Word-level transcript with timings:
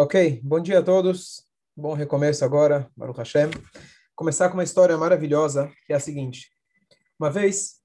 Ok, 0.00 0.40
bom 0.44 0.60
dia 0.60 0.78
a 0.78 0.82
todos. 0.82 1.44
Bom 1.76 1.92
recomeço 1.92 2.44
agora, 2.44 2.88
Baruch 2.96 3.18
Hashem. 3.18 3.50
Começar 4.14 4.48
com 4.48 4.54
uma 4.54 4.62
história 4.62 4.96
maravilhosa, 4.96 5.72
que 5.84 5.92
é 5.92 5.96
a 5.96 5.98
seguinte. 5.98 6.52
Uma 7.18 7.32
vez, 7.32 7.80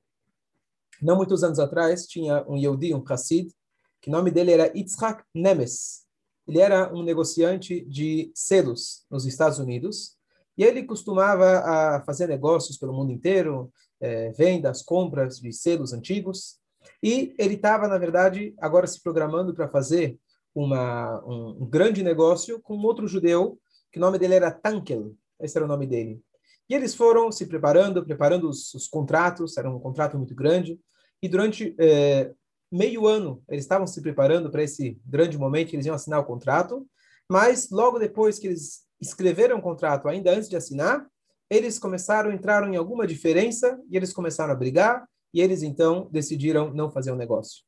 não 1.02 1.15
muitos 1.15 1.44
anos 1.44 1.57
atrás, 1.57 2.05
tinha 2.05 2.46
um 2.47 2.56
Yehudi, 2.56 2.94
um 2.94 3.03
Hassid, 3.10 3.52
que 3.99 4.10
o 4.10 4.12
nome 4.12 4.29
dele 4.29 4.52
era 4.52 4.71
Yitzhak 4.78 5.24
Nemes. 5.34 6.06
Ele 6.47 6.60
era 6.60 6.94
um 6.94 7.02
negociante 7.02 7.84
de 7.85 8.31
selos 8.35 9.07
nos 9.10 9.25
Estados 9.25 9.57
Unidos, 9.57 10.16
e 10.56 10.63
ele 10.63 10.84
costumava 10.84 11.63
a 11.66 12.03
fazer 12.06 12.28
negócios 12.28 12.78
pelo 12.78 12.93
mundo 12.93 13.11
inteiro, 13.11 13.74
é, 13.99 14.30
vendas, 14.34 14.84
compras 14.84 15.39
de 15.39 15.52
selos 15.52 15.93
antigos, 15.93 16.59
e 17.02 17.34
ele 17.39 17.55
estava, 17.55 17.88
na 17.88 17.98
verdade, 17.98 18.53
agora 18.59 18.85
se 18.85 19.02
programando 19.02 19.52
para 19.55 19.67
fazer 19.67 20.20
uma, 20.53 21.23
um, 21.25 21.63
um, 21.63 21.66
grande 21.66 22.03
negócio 22.03 22.62
com 22.62 22.77
outro 22.77 23.07
judeu, 23.07 23.59
que 23.91 23.98
o 23.98 24.02
nome 24.02 24.20
dele 24.20 24.35
era 24.35 24.52
Tankel, 24.52 25.16
esse 25.39 25.57
era 25.57 25.66
o 25.66 25.67
nome 25.67 25.88
dele. 25.88 26.21
E 26.70 26.76
eles 26.76 26.95
foram 26.95 27.31
se 27.31 27.45
preparando, 27.45 28.03
preparando 28.03 28.49
os, 28.49 28.73
os 28.73 28.88
contratos, 28.88 29.57
era 29.57 29.70
um 29.70 29.79
contrato 29.79 30.17
muito 30.17 30.35
grande, 30.35 30.79
e 31.21 31.27
durante 31.27 31.76
é, 31.79 32.31
meio 32.71 33.07
ano 33.07 33.43
eles 33.49 33.63
estavam 33.63 33.88
se 33.88 34.02
preparando 34.02 34.49
para 34.49 34.63
esse 34.63 34.99
grande 35.05 35.38
momento 35.38 35.70
que 35.70 35.76
eles 35.76 35.85
iam 35.85 35.95
assinar 35.95 36.20
o 36.20 36.26
contrato, 36.26 36.88
mas 37.29 37.70
logo 37.70 37.99
depois 37.99 38.40
que 38.40 38.48
eles 38.48 38.84
escreveram 38.99 39.57
o 39.57 39.62
contrato, 39.62 40.07
ainda 40.07 40.31
antes 40.31 40.49
de 40.49 40.55
assinar, 40.55 41.07
eles 41.49 41.77
começaram, 41.77 42.31
entraram 42.31 42.73
em 42.73 42.76
alguma 42.76 43.05
diferença 43.05 43.79
e 43.90 43.95
eles 43.95 44.13
começaram 44.13 44.54
a 44.54 44.55
brigar 44.55 45.07
e 45.34 45.41
eles 45.41 45.62
então 45.63 46.07
decidiram 46.12 46.73
não 46.73 46.91
fazer 46.91 47.12
o 47.12 47.15
um 47.15 47.17
negócio. 47.17 47.63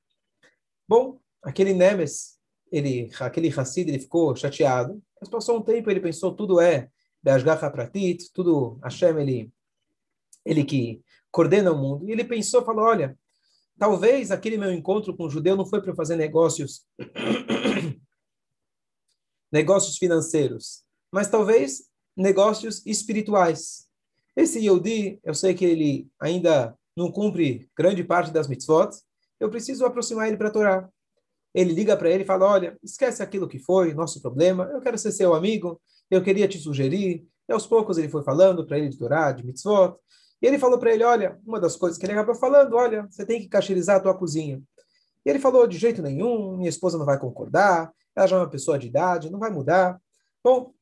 Bom, 0.88 1.20
aquele 1.44 1.73
Nemes, 1.73 2.34
ele, 2.71 3.09
aquele 3.19 3.49
Hassid, 3.49 3.89
ele 3.89 3.99
ficou 3.99 4.35
chateado, 4.35 5.02
mas 5.19 5.30
passou 5.30 5.58
um 5.58 5.61
tempo 5.61 5.89
ele 5.89 5.99
pensou, 5.99 6.35
tudo 6.35 6.59
é 6.59 6.89
Be'ashgacha 7.23 7.69
Pratit, 7.69 8.31
tudo 8.33 8.80
Hashem, 8.83 9.19
ele, 9.19 9.52
ele 10.45 10.63
que 10.63 11.02
coordena 11.31 11.72
o 11.72 11.77
mundo. 11.77 12.07
E 12.07 12.11
ele 12.11 12.23
pensou, 12.23 12.63
falou, 12.63 12.85
olha, 12.85 13.17
talvez 13.77 14.31
aquele 14.31 14.57
meu 14.57 14.72
encontro 14.72 15.16
com 15.16 15.25
o 15.25 15.30
judeu 15.30 15.55
não 15.55 15.66
foi 15.66 15.81
para 15.81 15.95
fazer 15.95 16.16
negócios 16.16 16.85
negócios 19.52 19.97
financeiros, 19.97 20.83
mas 21.11 21.29
talvez 21.29 21.89
negócios 22.16 22.85
espirituais. 22.85 23.88
Esse 24.35 24.59
Yehudi, 24.59 25.19
eu 25.23 25.33
sei 25.33 25.53
que 25.53 25.63
ele 25.63 26.09
ainda 26.19 26.77
não 26.95 27.11
cumpre 27.11 27.69
grande 27.75 28.03
parte 28.03 28.31
das 28.31 28.47
mitzvot, 28.47 28.89
eu 29.39 29.50
preciso 29.50 29.85
aproximar 29.85 30.27
ele 30.27 30.38
para 30.38 30.50
a 30.50 30.52
Torá 30.52 30.89
ele 31.56 31.73
liga 31.73 31.95
para 31.95 32.09
ele 32.09 32.23
e 32.23 32.25
fala: 32.25 32.45
Olha, 32.45 32.78
esquece 32.84 33.23
aquilo 33.23 33.48
que 33.48 33.58
foi, 33.58 33.94
nosso 33.94 34.22
problema, 34.22 34.66
eu 34.73 34.81
quero 34.81 34.98
ser 34.98 35.14
seu 35.14 35.34
amigo, 35.34 35.81
eu 36.12 36.22
queria 36.22 36.47
te 36.47 36.59
sugerir. 36.59 37.25
E 37.47 37.53
aos 37.53 37.66
poucos 37.66 37.97
ele 37.97 38.09
foi 38.09 38.23
falando 38.23 38.67
para 38.67 38.78
ele 38.78 38.89
de 38.89 38.97
Torá, 38.97 39.31
de 39.31 39.45
mitzvot. 39.45 39.95
E 40.42 40.45
ele 40.45 40.59
falou 40.59 40.78
para 40.78 40.94
ele: 40.94 41.06
Olha, 41.06 41.39
uma 41.45 41.59
das 41.59 41.78
coisas 41.78 41.97
que 41.97 42.06
ele 42.06 42.12
acabou 42.12 42.36
falando: 42.36 42.75
Olha, 42.75 43.08
você 43.09 43.25
tem 43.25 43.39
que 43.39 43.47
cacherizar 43.47 43.95
a 43.95 44.00
tua 44.02 44.14
cozinha. 44.14 44.62
E 45.25 45.30
ele 45.30 45.39
falou: 45.39 45.66
De 45.66 45.78
jeito 45.78 46.02
nenhum, 46.02 46.58
minha 46.58 46.70
esposa 46.70 46.97
não 46.97 47.06
vai 47.06 47.17
concordar, 47.17 47.90
ela 48.14 48.28
já 48.28 48.36
é 48.36 48.40
uma 48.40 48.50
pessoa 48.50 48.78
de 48.78 48.88
idade, 48.88 49.31
não 49.31 49.40
vai 49.40 49.50
mudar. 49.50 49.97
Bom, 50.44 50.73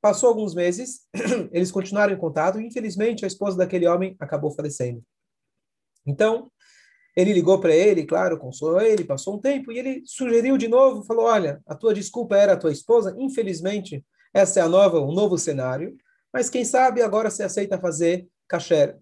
passou 0.00 0.28
alguns 0.28 0.52
meses, 0.52 1.06
eles 1.52 1.70
continuaram 1.70 2.12
em 2.12 2.18
contato 2.18 2.60
e 2.60 2.66
infelizmente 2.66 3.24
a 3.24 3.28
esposa 3.28 3.56
daquele 3.56 3.86
homem 3.86 4.16
acabou 4.18 4.50
falecendo. 4.50 5.00
Então, 6.04 6.50
ele 7.18 7.32
ligou 7.32 7.58
para 7.58 7.74
ele, 7.74 8.06
claro, 8.06 8.38
consolou 8.38 8.80
ele, 8.80 9.02
passou 9.02 9.34
um 9.34 9.40
tempo 9.40 9.72
e 9.72 9.78
ele 9.80 10.02
sugeriu 10.06 10.56
de 10.56 10.68
novo, 10.68 11.02
falou: 11.02 11.24
"Olha, 11.24 11.60
a 11.66 11.74
tua 11.74 11.92
desculpa 11.92 12.36
era 12.36 12.52
a 12.52 12.56
tua 12.56 12.70
esposa, 12.70 13.12
infelizmente, 13.18 14.04
essa 14.32 14.60
é 14.60 14.62
a 14.62 14.68
nova, 14.68 15.00
um 15.00 15.10
novo 15.10 15.36
cenário, 15.36 15.96
mas 16.32 16.48
quem 16.48 16.64
sabe 16.64 17.02
agora 17.02 17.28
você 17.28 17.42
aceita 17.42 17.76
fazer 17.76 18.28
kasher". 18.46 18.96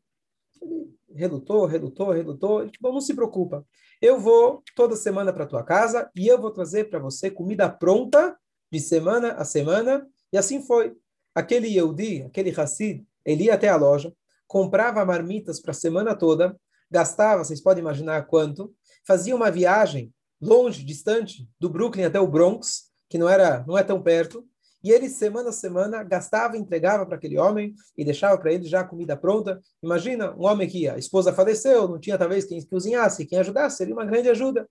Ele 0.63 0.89
relutou, 1.15 1.67
relutou, 1.67 2.11
relutou, 2.11 2.63
ele 2.63 2.73
falou: 2.81 2.95
"Não 2.95 3.03
se 3.03 3.13
preocupa. 3.15 3.67
Eu 4.01 4.19
vou 4.19 4.63
toda 4.75 4.97
semana 4.97 5.31
para 5.31 5.45
tua 5.45 5.63
casa 5.63 6.11
e 6.17 6.27
eu 6.27 6.41
vou 6.41 6.51
trazer 6.51 6.89
para 6.89 6.99
você 6.99 7.31
comida 7.31 7.69
pronta 7.69 8.35
de 8.73 8.81
semana 8.81 9.33
a 9.33 9.45
semana". 9.45 10.09
E 10.33 10.39
assim 10.39 10.63
foi. 10.63 10.97
Aquele 11.35 11.69
Yehudi, 11.69 12.23
aquele 12.23 12.51
Hassid, 12.51 13.05
ele 13.27 13.45
ia 13.45 13.55
até 13.55 13.69
a 13.69 13.77
loja, 13.77 14.11
comprava 14.47 15.05
marmitas 15.05 15.61
para 15.61 15.73
a 15.73 15.75
semana 15.75 16.17
toda, 16.17 16.59
gastava, 16.91 17.45
vocês 17.45 17.61
podem 17.61 17.83
imaginar 17.83 18.27
quanto, 18.27 18.75
fazia 19.07 19.35
uma 19.35 19.51
viagem 19.51 20.13
longe, 20.41 20.85
distante, 20.85 21.49
do 21.59 21.69
Brooklyn 21.69 22.05
até 22.05 22.21
o 22.21 22.27
Bronx, 22.27 22.91
que 23.09 23.19
não 23.19 23.29
era, 23.29 23.65
não 23.67 23.77
é 23.77 23.83
tão 23.83 24.03
perto, 24.03 24.47
e 24.87 24.91
ele 24.93 25.09
semana 25.09 25.49
a 25.49 25.53
semana 25.53 26.05
gastava, 26.05 26.57
entregava 26.57 27.05
para 27.05 27.17
aquele 27.17 27.39
homem 27.39 27.75
e 27.97 28.05
deixava 28.05 28.39
para 28.39 28.53
ele 28.53 28.67
já 28.67 28.81
a 28.81 28.85
comida 28.85 29.17
pronta. 29.17 29.61
Imagina 29.83 30.33
um 30.37 30.45
homem 30.45 30.69
que 30.69 30.89
a 30.89 30.97
esposa 30.97 31.33
faleceu, 31.33 31.89
não 31.89 31.99
tinha 31.99 32.17
talvez 32.17 32.45
quem 32.45 32.65
cozinhasse, 32.65 33.27
quem 33.27 33.39
ajudasse, 33.39 33.79
seria 33.79 33.95
uma 33.95 34.05
grande 34.05 34.29
ajuda. 34.29 34.69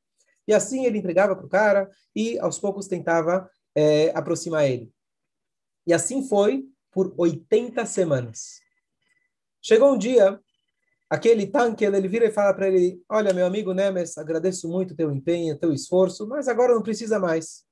E 0.47 0.53
assim 0.53 0.85
ele 0.85 0.99
entregava 0.99 1.35
para 1.35 1.45
o 1.45 1.49
cara 1.49 1.89
e 2.15 2.39
aos 2.39 2.57
poucos 2.57 2.87
tentava 2.87 3.49
é, 3.75 4.11
aproximar 4.15 4.65
ele. 4.69 4.89
E 5.85 5.93
assim 5.93 6.25
foi 6.25 6.63
por 6.91 7.13
80 7.17 7.85
semanas. 7.85 8.61
Chegou 9.61 9.93
um 9.93 9.97
dia 9.97 10.39
aquele 11.09 11.47
tanque, 11.47 11.85
ele 11.85 12.07
vira 12.07 12.25
e 12.25 12.31
fala 12.31 12.53
para 12.53 12.67
ele, 12.67 13.01
olha, 13.09 13.33
meu 13.33 13.45
amigo 13.45 13.73
Nemes, 13.73 14.17
agradeço 14.17 14.67
muito 14.67 14.95
teu 14.95 15.11
empenho, 15.11 15.57
teu 15.57 15.71
esforço, 15.71 16.27
mas 16.27 16.47
agora 16.47 16.73
não 16.73 16.81
precisa 16.81 17.19
mais. 17.19 17.63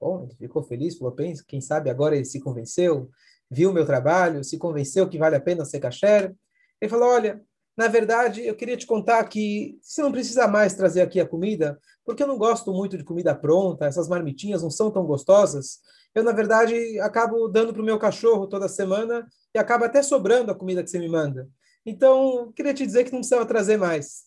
Bom, 0.00 0.24
ele 0.24 0.34
ficou 0.34 0.62
feliz, 0.62 0.98
falou, 0.98 1.14
pensa, 1.14 1.44
quem 1.46 1.60
sabe 1.60 1.88
agora 1.88 2.16
ele 2.16 2.24
se 2.24 2.40
convenceu, 2.40 3.08
viu 3.50 3.72
meu 3.72 3.86
trabalho, 3.86 4.42
se 4.42 4.58
convenceu 4.58 5.08
que 5.08 5.18
vale 5.18 5.36
a 5.36 5.40
pena 5.40 5.64
ser 5.64 5.80
kasher. 5.80 6.34
Ele 6.80 6.90
falou, 6.90 7.08
olha, 7.08 7.42
na 7.76 7.88
verdade, 7.88 8.44
eu 8.46 8.54
queria 8.54 8.76
te 8.76 8.86
contar 8.86 9.24
que 9.24 9.78
você 9.82 10.02
não 10.02 10.12
precisa 10.12 10.46
mais 10.46 10.74
trazer 10.74 11.02
aqui 11.02 11.20
a 11.20 11.26
comida, 11.26 11.78
porque 12.04 12.22
eu 12.22 12.26
não 12.26 12.38
gosto 12.38 12.72
muito 12.72 12.96
de 12.96 13.04
comida 13.04 13.34
pronta, 13.34 13.86
essas 13.86 14.08
marmitinhas 14.08 14.62
não 14.62 14.70
são 14.70 14.90
tão 14.90 15.04
gostosas. 15.04 15.80
Eu, 16.14 16.22
na 16.22 16.32
verdade, 16.32 17.00
acabo 17.00 17.48
dando 17.48 17.72
para 17.72 17.82
o 17.82 17.84
meu 17.84 17.98
cachorro 17.98 18.46
toda 18.46 18.68
semana 18.68 19.26
e 19.52 19.58
acaba 19.58 19.86
até 19.86 20.02
sobrando 20.02 20.52
a 20.52 20.54
comida 20.54 20.84
que 20.84 20.90
você 20.90 20.98
me 20.98 21.08
manda. 21.08 21.48
Então, 21.86 22.52
queria 22.52 22.72
te 22.72 22.86
dizer 22.86 23.04
que 23.04 23.12
não 23.12 23.18
precisava 23.18 23.46
trazer 23.46 23.76
mais. 23.76 24.24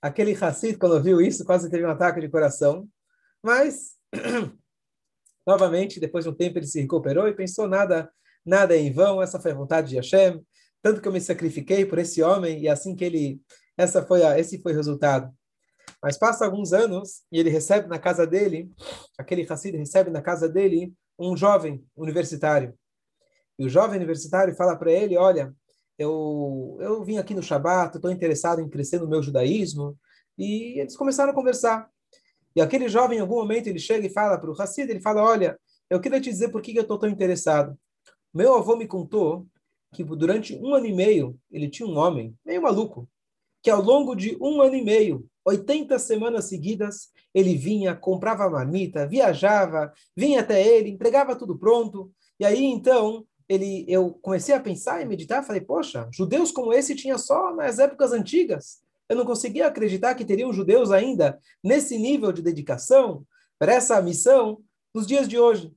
Aquele 0.00 0.32
Hassid, 0.34 0.78
quando 0.78 1.02
viu 1.02 1.20
isso, 1.20 1.44
quase 1.44 1.70
teve 1.70 1.84
um 1.84 1.90
ataque 1.90 2.20
de 2.20 2.28
coração. 2.28 2.88
Mas, 3.42 3.96
novamente, 5.46 6.00
depois 6.00 6.24
de 6.24 6.30
um 6.30 6.34
tempo, 6.34 6.58
ele 6.58 6.66
se 6.66 6.80
recuperou 6.80 7.28
e 7.28 7.34
pensou: 7.34 7.68
nada, 7.68 8.10
nada 8.44 8.74
é 8.74 8.78
em 8.78 8.92
vão, 8.92 9.22
essa 9.22 9.40
foi 9.40 9.52
a 9.52 9.54
vontade 9.54 9.88
de 9.88 9.96
Hashem. 9.96 10.44
Tanto 10.82 11.00
que 11.00 11.08
eu 11.08 11.12
me 11.12 11.20
sacrifiquei 11.20 11.84
por 11.84 11.98
esse 11.98 12.22
homem, 12.22 12.62
e 12.62 12.68
assim 12.68 12.94
que 12.94 13.04
ele. 13.04 13.40
Essa 13.76 14.04
foi 14.04 14.22
a, 14.22 14.38
esse 14.38 14.60
foi 14.62 14.72
o 14.72 14.76
resultado. 14.76 15.34
Mas 16.02 16.18
passa 16.18 16.44
alguns 16.44 16.72
anos 16.72 17.22
e 17.32 17.38
ele 17.38 17.50
recebe 17.50 17.88
na 17.88 17.98
casa 17.98 18.26
dele, 18.26 18.70
aquele 19.18 19.46
Hassid 19.50 19.76
recebe 19.76 20.10
na 20.10 20.22
casa 20.22 20.48
dele 20.48 20.92
um 21.18 21.36
jovem 21.36 21.82
universitário. 21.96 22.78
E 23.58 23.66
o 23.66 23.68
jovem 23.68 23.96
universitário 23.96 24.54
fala 24.54 24.76
para 24.76 24.92
ele: 24.92 25.16
Olha, 25.16 25.54
eu, 25.98 26.76
eu 26.80 27.04
vim 27.04 27.18
aqui 27.18 27.34
no 27.34 27.42
Shabat, 27.42 27.96
estou 27.96 28.10
interessado 28.10 28.60
em 28.60 28.68
crescer 28.68 29.00
no 29.00 29.08
meu 29.08 29.22
judaísmo. 29.22 29.96
E 30.36 30.80
eles 30.80 30.96
começaram 30.96 31.30
a 31.30 31.34
conversar. 31.34 31.88
E 32.56 32.60
aquele 32.60 32.88
jovem, 32.88 33.18
em 33.18 33.20
algum 33.20 33.36
momento, 33.36 33.68
ele 33.68 33.78
chega 33.78 34.06
e 34.06 34.12
fala 34.12 34.38
para 34.38 34.50
o 34.50 34.60
Hassid: 34.60 34.90
Ele 34.90 35.00
fala, 35.00 35.22
Olha, 35.22 35.58
eu 35.88 36.00
queria 36.00 36.20
te 36.20 36.30
dizer 36.30 36.48
por 36.48 36.62
que 36.62 36.76
eu 36.76 36.82
estou 36.82 36.98
tão 36.98 37.08
interessado. 37.08 37.78
Meu 38.32 38.54
avô 38.54 38.76
me 38.76 38.86
contou 38.86 39.46
que 39.92 40.02
durante 40.02 40.56
um 40.56 40.74
ano 40.74 40.86
e 40.86 40.92
meio 40.92 41.38
ele 41.50 41.68
tinha 41.68 41.88
um 41.88 41.96
homem 41.96 42.36
meio 42.44 42.60
maluco, 42.60 43.08
que 43.62 43.70
ao 43.70 43.80
longo 43.80 44.14
de 44.14 44.36
um 44.40 44.60
ano 44.60 44.74
e 44.74 44.82
meio, 44.82 45.26
80 45.44 45.98
semanas 45.98 46.46
seguidas, 46.46 47.10
ele 47.32 47.54
vinha, 47.56 47.94
comprava 47.94 48.48
marmita, 48.50 49.06
viajava, 49.06 49.92
vinha 50.16 50.40
até 50.40 50.66
ele, 50.66 50.90
entregava 50.90 51.36
tudo 51.36 51.56
pronto. 51.56 52.10
E 52.40 52.44
aí, 52.44 52.64
então, 52.64 53.24
ele, 53.48 53.84
eu 53.88 54.12
comecei 54.22 54.54
a 54.54 54.60
pensar 54.60 55.02
e 55.02 55.04
meditar, 55.04 55.44
falei, 55.44 55.60
poxa, 55.60 56.08
judeus 56.12 56.50
como 56.50 56.72
esse 56.72 56.94
tinha 56.94 57.18
só 57.18 57.54
nas 57.54 57.78
épocas 57.78 58.12
antigas. 58.12 58.82
Eu 59.08 59.16
não 59.16 59.26
conseguia 59.26 59.66
acreditar 59.66 60.14
que 60.14 60.24
teriam 60.24 60.52
judeus 60.52 60.90
ainda 60.90 61.38
nesse 61.62 61.98
nível 61.98 62.32
de 62.32 62.42
dedicação 62.42 63.26
para 63.58 63.74
essa 63.74 64.00
missão 64.00 64.62
nos 64.94 65.06
dias 65.06 65.28
de 65.28 65.38
hoje. 65.38 65.74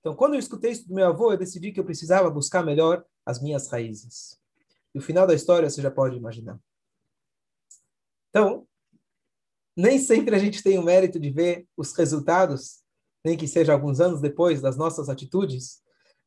Então, 0.00 0.14
quando 0.16 0.34
eu 0.34 0.40
escutei 0.40 0.70
isso 0.70 0.88
do 0.88 0.94
meu 0.94 1.08
avô, 1.08 1.32
eu 1.32 1.36
decidi 1.36 1.72
que 1.72 1.78
eu 1.78 1.84
precisava 1.84 2.30
buscar 2.30 2.64
melhor 2.64 3.04
as 3.24 3.40
minhas 3.40 3.68
raízes. 3.68 4.38
E 4.94 4.98
o 4.98 5.02
final 5.02 5.26
da 5.26 5.34
história 5.34 5.68
você 5.68 5.82
já 5.82 5.90
pode 5.90 6.16
imaginar. 6.16 6.58
Então, 8.30 8.66
nem 9.76 9.98
sempre 9.98 10.34
a 10.34 10.38
gente 10.38 10.62
tem 10.62 10.78
o 10.78 10.82
mérito 10.82 11.20
de 11.20 11.30
ver 11.30 11.66
os 11.76 11.92
resultados, 11.92 12.82
nem 13.24 13.36
que 13.36 13.46
seja 13.46 13.72
alguns 13.72 14.00
anos 14.00 14.20
depois 14.20 14.60
das 14.62 14.76
nossas 14.76 15.08
atitudes, 15.08 15.82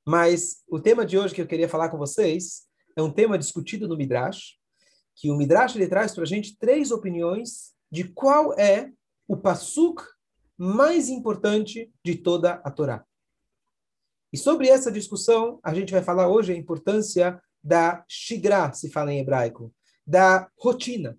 mas 0.06 0.64
o 0.70 0.80
tema 0.80 1.06
de 1.06 1.18
hoje 1.18 1.34
que 1.34 1.42
eu 1.42 1.48
queria 1.48 1.70
falar 1.70 1.90
com 1.90 1.98
vocês 1.98 2.64
é 2.96 3.02
um 3.02 3.12
tema 3.12 3.38
discutido 3.38 3.88
no 3.88 3.98
Midrash, 3.98 4.58
que 5.16 5.30
o 5.30 5.36
Midrash 5.36 5.76
ele 5.76 5.88
traz 5.88 6.14
para 6.14 6.24
a 6.24 6.28
gente 6.28 6.58
três 6.58 6.92
opiniões 6.92 7.74
de 7.92 8.04
qual 8.06 8.54
é 8.54 8.92
o 9.28 9.38
pasuk 9.38 10.04
mais 10.58 11.10
importante 11.10 11.92
de 12.04 12.16
toda 12.16 12.54
a 12.64 12.72
Torá. 12.72 13.06
E 14.32 14.38
sobre 14.38 14.68
essa 14.68 14.92
discussão, 14.92 15.60
a 15.64 15.74
gente 15.74 15.92
vai 15.92 16.02
falar 16.02 16.28
hoje 16.28 16.54
a 16.54 16.58
importância 16.58 17.42
da 17.64 18.04
shigra, 18.08 18.74
se 18.74 18.90
fala 18.90 19.14
em 19.14 19.20
hebraico, 19.20 19.74
da 20.06 20.50
rotina. 20.58 21.18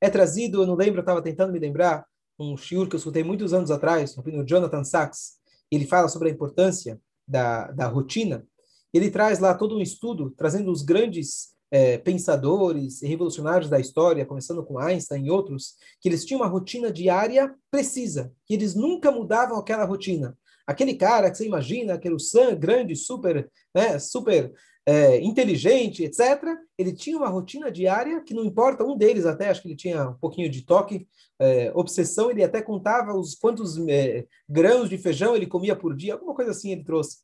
É 0.00 0.08
trazido, 0.08 0.62
eu 0.62 0.66
não 0.66 0.74
lembro, 0.74 0.98
eu 0.98 1.02
estava 1.02 1.22
tentando 1.22 1.52
me 1.52 1.58
lembrar, 1.58 2.06
um 2.38 2.56
shiur 2.56 2.88
que 2.88 2.94
eu 2.94 2.98
escutei 2.98 3.24
muitos 3.24 3.52
anos 3.52 3.70
atrás, 3.70 4.16
o 4.16 4.44
Jonathan 4.44 4.84
Sachs, 4.84 5.38
ele 5.70 5.86
fala 5.86 6.08
sobre 6.08 6.28
a 6.28 6.32
importância 6.32 7.00
da, 7.28 7.70
da 7.70 7.86
rotina. 7.86 8.46
Ele 8.92 9.10
traz 9.10 9.38
lá 9.38 9.54
todo 9.54 9.76
um 9.76 9.80
estudo, 9.82 10.30
trazendo 10.30 10.72
os 10.72 10.82
grandes 10.82 11.48
é, 11.70 11.98
pensadores 11.98 13.02
e 13.02 13.06
revolucionários 13.06 13.68
da 13.68 13.78
história, 13.78 14.24
começando 14.24 14.64
com 14.64 14.78
Einstein 14.78 15.26
e 15.26 15.30
outros, 15.30 15.74
que 16.00 16.08
eles 16.08 16.24
tinham 16.24 16.40
uma 16.40 16.48
rotina 16.48 16.90
diária 16.90 17.54
precisa, 17.70 18.32
que 18.46 18.54
eles 18.54 18.74
nunca 18.74 19.10
mudavam 19.10 19.58
aquela 19.58 19.84
rotina. 19.84 20.36
Aquele 20.66 20.94
cara 20.94 21.30
que 21.30 21.36
você 21.36 21.46
imagina, 21.46 21.94
aquele 21.94 22.18
Sam 22.18 22.54
grande, 22.54 22.94
super, 22.96 23.50
né, 23.74 23.98
super 23.98 24.52
é, 24.88 25.20
inteligente, 25.20 26.02
etc., 26.02 26.42
ele 26.78 26.94
tinha 26.94 27.18
uma 27.18 27.28
rotina 27.28 27.70
diária 27.70 28.22
que 28.22 28.32
não 28.32 28.42
importa, 28.42 28.82
um 28.82 28.96
deles 28.96 29.26
até, 29.26 29.50
acho 29.50 29.60
que 29.60 29.68
ele 29.68 29.76
tinha 29.76 30.08
um 30.08 30.14
pouquinho 30.14 30.48
de 30.48 30.62
toque, 30.62 31.06
é, 31.38 31.70
obsessão, 31.74 32.30
ele 32.30 32.42
até 32.42 32.62
contava 32.62 33.12
os 33.12 33.34
quantos 33.34 33.76
é, 33.86 34.26
grãos 34.48 34.88
de 34.88 34.96
feijão 34.96 35.36
ele 35.36 35.46
comia 35.46 35.76
por 35.76 35.94
dia, 35.94 36.14
alguma 36.14 36.34
coisa 36.34 36.52
assim 36.52 36.72
ele 36.72 36.84
trouxe. 36.84 37.18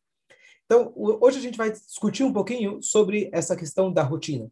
Então, 0.66 0.93
hoje 0.94 1.38
a 1.38 1.40
gente 1.40 1.56
vai 1.56 1.72
discutir 1.72 2.22
um 2.22 2.34
pouquinho 2.34 2.82
sobre 2.82 3.31
essa 3.32 3.56
questão 3.56 3.90
da 3.90 4.02
rotina. 4.02 4.50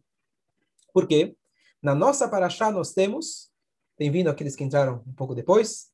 Por 0.91 1.07
quê? 1.07 1.35
Na 1.83 1.93
nossa 1.93 2.27
paraxá 2.27 2.71
nós 2.71 2.93
temos, 2.93 3.51
tem 3.95 4.09
vindo 4.09 4.27
aqueles 4.27 4.55
que 4.55 4.63
entraram 4.63 5.03
um 5.05 5.13
pouco 5.13 5.35
depois, 5.35 5.91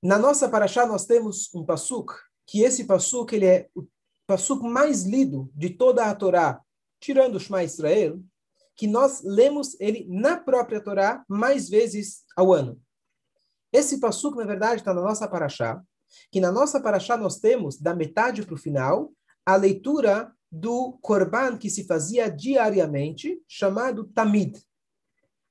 na 0.00 0.16
nossa 0.16 0.48
paraxá 0.48 0.86
nós 0.86 1.06
temos 1.06 1.52
um 1.52 1.64
pasuk, 1.64 2.12
que 2.46 2.62
esse 2.62 2.84
pasuk 2.84 3.34
ele 3.34 3.46
é 3.46 3.68
o 3.74 3.84
pasuk 4.26 4.62
mais 4.62 5.04
lido 5.04 5.50
de 5.54 5.70
toda 5.70 6.06
a 6.06 6.14
Torá, 6.14 6.60
tirando 7.00 7.36
o 7.36 7.40
Shema 7.40 7.62
Israel, 7.62 8.20
que 8.74 8.86
nós 8.86 9.22
lemos 9.22 9.78
ele 9.80 10.06
na 10.08 10.36
própria 10.36 10.80
Torá 10.80 11.24
mais 11.28 11.68
vezes 11.68 12.24
ao 12.36 12.52
ano. 12.52 12.80
Esse 13.72 14.00
pasuk, 14.00 14.36
na 14.36 14.44
verdade, 14.44 14.80
está 14.80 14.92
na 14.92 15.00
nossa 15.00 15.28
paraxá, 15.28 15.82
que 16.30 16.40
na 16.40 16.52
nossa 16.52 16.80
paraxá 16.80 17.16
nós 17.16 17.38
temos, 17.38 17.78
da 17.78 17.94
metade 17.94 18.42
para 18.42 18.54
o 18.54 18.58
final, 18.58 19.12
a 19.44 19.56
leitura 19.56 20.32
do 20.50 20.98
korban 21.02 21.56
que 21.56 21.68
se 21.68 21.84
fazia 21.84 22.30
diariamente, 22.30 23.40
chamado 23.48 24.04
tamid. 24.04 24.58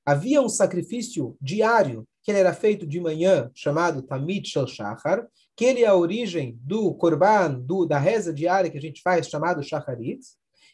Havia 0.04 0.40
um 0.40 0.48
sacrifício 0.48 1.36
diário 1.40 2.06
que 2.26 2.32
era 2.32 2.52
feito 2.52 2.84
de 2.84 3.00
manhã, 3.00 3.48
chamado 3.54 4.02
Tamid 4.02 4.48
Shel 4.48 4.66
Shachar, 4.66 5.28
que 5.56 5.64
ele 5.64 5.82
é 5.82 5.86
a 5.86 5.94
origem 5.94 6.58
do 6.62 6.94
Korban, 6.94 7.54
do, 7.54 7.86
da 7.86 7.98
reza 7.98 8.32
diária 8.32 8.70
que 8.70 8.76
a 8.76 8.80
gente 8.80 9.00
faz, 9.00 9.26
chamado 9.26 9.62
Shacharit, 9.62 10.20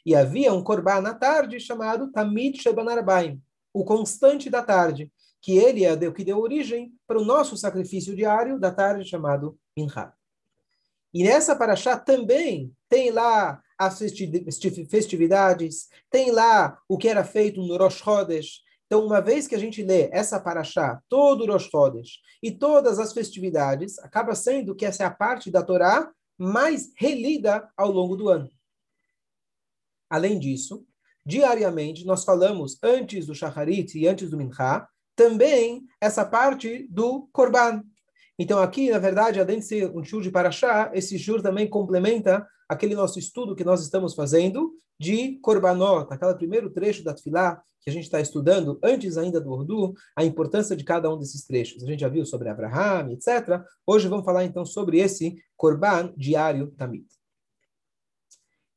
e 0.05 0.14
havia 0.14 0.52
um 0.52 0.62
Korban 0.62 1.06
à 1.08 1.14
tarde 1.14 1.61
chamado 1.61 2.11
Tamid 2.11 2.61
Sheban 2.61 2.90
Arbaim, 2.90 3.40
o 3.73 3.84
constante 3.84 4.50
da 4.50 4.61
tarde, 4.61 5.11
que 5.40 5.56
ele 5.56 5.84
é 5.84 5.93
o 5.93 6.12
que 6.12 6.25
deu 6.25 6.40
origem 6.40 6.93
para 7.06 7.19
o 7.19 7.25
nosso 7.25 7.56
sacrifício 7.56 8.14
diário 8.14 8.58
da 8.58 8.73
tarde 8.73 9.08
chamado 9.08 9.56
Minha. 9.76 10.12
E 11.14 11.23
nessa 11.23 11.55
paraxá 11.55 11.96
também 11.96 12.73
tem 12.88 13.11
lá 13.11 13.62
as 13.78 13.99
festividades, 14.88 15.88
tem 16.11 16.31
lá 16.31 16.78
o 16.88 16.96
que 16.99 17.08
era 17.08 17.25
feito 17.25 17.61
no 17.61 17.76
Rosh 17.76 17.99
Chodesh, 17.99 18.62
então, 18.92 19.06
uma 19.06 19.22
vez 19.22 19.48
que 19.48 19.54
a 19.54 19.58
gente 19.58 19.82
lê 19.82 20.10
essa 20.12 20.38
paraxá, 20.38 21.00
todo 21.08 21.44
o 21.44 21.46
Rosh 21.50 21.70
Chodesh, 21.70 22.20
e 22.42 22.50
todas 22.52 22.98
as 22.98 23.14
festividades, 23.14 23.98
acaba 24.00 24.34
sendo 24.34 24.74
que 24.74 24.84
essa 24.84 25.02
é 25.02 25.06
a 25.06 25.10
parte 25.10 25.50
da 25.50 25.62
Torá 25.62 26.12
mais 26.36 26.92
relida 26.98 27.66
ao 27.74 27.90
longo 27.90 28.14
do 28.16 28.28
ano. 28.28 28.50
Além 30.10 30.38
disso, 30.38 30.84
diariamente 31.24 32.04
nós 32.04 32.22
falamos, 32.22 32.76
antes 32.82 33.24
do 33.24 33.34
Shacharit 33.34 33.98
e 33.98 34.06
antes 34.06 34.28
do 34.28 34.36
Mincha, 34.36 34.86
também 35.16 35.86
essa 35.98 36.22
parte 36.22 36.86
do 36.90 37.30
Korban. 37.32 37.82
Então 38.38 38.58
aqui, 38.58 38.90
na 38.90 38.98
verdade, 38.98 39.40
além 39.40 39.60
de 39.60 39.64
ser 39.64 39.90
um 39.96 40.04
shur 40.04 40.20
de 40.20 40.30
Paraxá, 40.30 40.90
esse 40.92 41.18
shur 41.18 41.40
também 41.40 41.66
complementa 41.66 42.46
aquele 42.68 42.94
nosso 42.94 43.18
estudo 43.18 43.56
que 43.56 43.64
nós 43.64 43.80
estamos 43.80 44.14
fazendo 44.14 44.70
de 45.02 45.37
Korbanot, 45.40 46.06
aquele 46.12 46.34
primeiro 46.37 46.70
trecho 46.70 47.02
da 47.02 47.12
Tfilá 47.12 47.60
que 47.81 47.90
a 47.90 47.93
gente 47.93 48.04
está 48.04 48.20
estudando 48.20 48.78
antes 48.81 49.19
ainda 49.19 49.40
do 49.40 49.50
Urdu, 49.50 49.93
a 50.14 50.25
importância 50.25 50.76
de 50.76 50.84
cada 50.84 51.12
um 51.12 51.19
desses 51.19 51.44
trechos. 51.44 51.82
A 51.82 51.87
gente 51.87 51.99
já 51.99 52.08
viu 52.08 52.25
sobre 52.25 52.49
Abraham, 52.49 53.10
etc. 53.10 53.60
Hoje 53.84 54.06
vamos 54.06 54.25
falar 54.25 54.44
então 54.44 54.64
sobre 54.64 55.00
esse 55.00 55.34
Korban 55.56 56.14
diário 56.16 56.70
Tamid. 56.78 57.04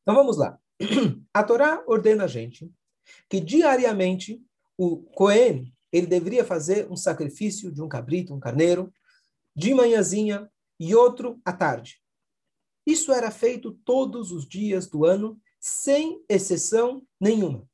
Então 0.01 0.15
vamos 0.15 0.35
lá. 0.37 0.57
A 1.31 1.43
Torá 1.43 1.83
ordena 1.85 2.23
a 2.23 2.27
gente 2.27 2.71
que 3.29 3.39
diariamente 3.39 4.41
o 4.75 4.97
Cohen 4.97 5.71
ele 5.91 6.07
deveria 6.07 6.43
fazer 6.43 6.91
um 6.91 6.95
sacrifício 6.95 7.71
de 7.71 7.83
um 7.83 7.87
cabrito, 7.87 8.33
um 8.33 8.39
carneiro, 8.39 8.91
de 9.55 9.75
manhãzinha 9.75 10.49
e 10.79 10.95
outro 10.95 11.39
à 11.45 11.53
tarde. 11.53 12.01
Isso 12.83 13.13
era 13.13 13.29
feito 13.29 13.79
todos 13.85 14.31
os 14.31 14.47
dias 14.47 14.87
do 14.87 15.05
ano, 15.05 15.39
sem 15.67 16.23
exceção 16.29 17.01
nenhuma 17.19 17.67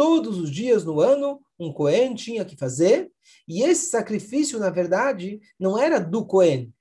todos 0.00 0.38
os 0.38 0.50
dias 0.50 0.82
no 0.82 0.98
ano, 0.98 1.42
um 1.58 1.70
Cohen 1.70 2.14
tinha 2.14 2.42
que 2.42 2.56
fazer, 2.56 3.12
e 3.46 3.62
esse 3.62 3.90
sacrifício, 3.90 4.58
na 4.58 4.70
verdade, 4.70 5.38
não 5.58 5.78
era 5.78 5.98
do 5.98 6.24
Cohen. 6.24 6.72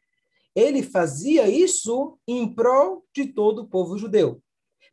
Ele 0.55 0.81
fazia 0.81 1.49
isso 1.49 2.17
em 2.25 2.47
prol 2.47 3.05
de 3.13 3.25
todo 3.25 3.63
o 3.63 3.67
povo 3.67 3.97
judeu. 3.97 4.41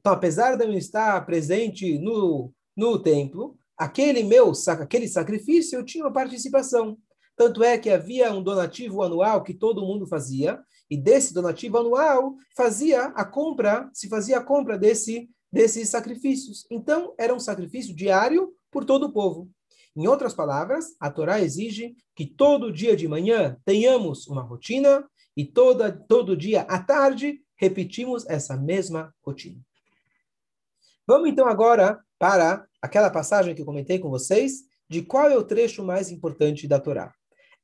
Então, 0.01 0.13
apesar 0.13 0.57
de 0.57 0.65
eu 0.65 0.73
estar 0.73 1.25
presente 1.25 2.01
no, 2.01 2.53
no 2.77 2.99
templo, 2.99 3.57
aquele 3.79 4.25
meu 4.25 4.51
aquele 4.67 5.07
sacrifício 5.07 5.79
eu 5.79 5.85
tinha 5.85 6.03
uma 6.03 6.13
participação. 6.13 6.99
Tanto 7.37 7.63
é 7.63 7.79
que 7.79 7.91
havia 7.91 8.33
um 8.33 8.43
donativo 8.43 9.03
anual 9.03 9.45
que 9.45 9.55
todo 9.55 9.87
mundo 9.87 10.05
fazia, 10.05 10.61
e 10.91 10.97
desse 10.97 11.33
donativo 11.33 11.79
anual 11.79 12.35
fazia 12.57 13.05
a 13.05 13.25
compra, 13.25 13.89
se 13.95 14.09
fazia 14.09 14.39
a 14.39 14.43
compra 14.43 14.77
desse 14.77 15.29
desses 15.57 15.89
sacrifícios. 15.89 16.67
Então, 16.71 17.15
era 17.19 17.35
um 17.35 17.41
sacrifício 17.41 17.97
diário 17.97 18.55
por 18.71 18.85
todo 18.85 19.07
o 19.07 19.13
povo. 19.13 19.51
Em 19.97 20.07
outras 20.07 20.35
palavras, 20.35 20.95
a 21.01 21.11
Torá 21.11 21.41
exige 21.41 21.97
que 22.15 22.27
todo 22.27 22.71
dia 22.71 22.95
de 22.95 23.09
manhã 23.09 23.57
tenhamos 23.65 24.27
uma 24.27 24.43
rotina 24.43 25.09
e 25.35 25.47
toda, 25.47 25.91
todo 25.91 26.37
dia 26.37 26.61
à 26.69 26.79
tarde 26.79 27.41
repetimos 27.57 28.27
essa 28.29 28.55
mesma 28.55 29.15
rotina. 29.23 29.59
Vamos 31.07 31.31
então 31.31 31.49
agora 31.49 32.05
para 32.19 32.67
aquela 32.83 33.09
passagem 33.09 33.55
que 33.55 33.63
eu 33.63 33.67
comentei 33.67 33.99
com 33.99 34.11
vocês, 34.11 34.65
de 34.91 35.01
qual 35.01 35.31
é 35.31 35.39
o 35.39 35.45
trecho 35.45 35.83
mais 35.83 36.11
importante 36.11 36.69
da 36.69 36.79
Torá. 36.79 37.15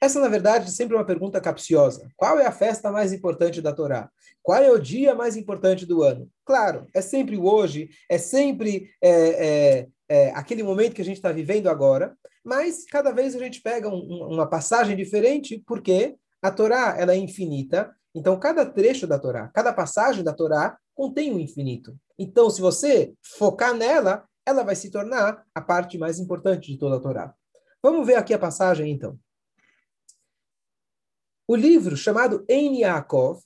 Essa, 0.03 0.19
na 0.19 0.27
verdade, 0.27 0.67
é 0.67 0.71
sempre 0.73 0.97
uma 0.97 1.05
pergunta 1.05 1.41
capciosa. 1.41 2.11
Qual 2.17 2.37
é 2.41 2.45
a 2.45 2.51
festa 2.51 2.91
mais 2.91 3.13
importante 3.13 3.63
da 3.63 3.73
Torá? 3.73 4.11
Qual 4.43 4.61
é 4.61 4.69
o 4.69 4.77
dia 4.77 5.15
mais 5.15 5.37
importante 5.37 5.87
do 5.87 6.03
ano? 6.03 6.29
Claro, 6.45 6.89
é 6.93 7.01
sempre 7.01 7.37
o 7.37 7.45
hoje, 7.45 7.89
é 8.09 8.19
sempre 8.19 8.91
é, 9.01 9.11
é, 9.13 9.89
é, 10.09 10.31
aquele 10.31 10.65
momento 10.65 10.95
que 10.95 11.03
a 11.03 11.05
gente 11.05 11.19
está 11.19 11.31
vivendo 11.31 11.69
agora, 11.69 12.17
mas 12.45 12.85
cada 12.85 13.13
vez 13.13 13.37
a 13.37 13.39
gente 13.39 13.63
pega 13.63 13.89
um, 13.89 14.33
uma 14.33 14.45
passagem 14.45 14.97
diferente, 14.97 15.63
porque 15.65 16.17
a 16.43 16.51
Torá 16.51 16.97
ela 16.99 17.13
é 17.13 17.17
infinita, 17.17 17.95
então 18.13 18.37
cada 18.41 18.67
trecho 18.67 19.07
da 19.07 19.21
Torá, 19.21 19.53
cada 19.55 19.73
passagem 19.73 20.25
da 20.25 20.33
Torá 20.33 20.77
contém 20.97 21.31
o 21.31 21.37
um 21.37 21.39
infinito. 21.39 21.97
Então, 22.19 22.51
se 22.51 22.61
você 22.61 23.15
focar 23.39 23.73
nela, 23.73 24.25
ela 24.45 24.65
vai 24.65 24.75
se 24.75 24.91
tornar 24.91 25.45
a 25.55 25.61
parte 25.61 25.97
mais 25.97 26.19
importante 26.19 26.73
de 26.73 26.77
toda 26.77 26.97
a 26.97 27.01
Torá. 27.01 27.33
Vamos 27.81 28.05
ver 28.05 28.17
aqui 28.17 28.35
a 28.35 28.39
passagem, 28.39 28.91
então. 28.91 29.17
O 31.53 31.55
livro 31.55 31.99
chamado 31.99 32.47
Ein 32.49 32.79
Yaakov, 32.81 33.43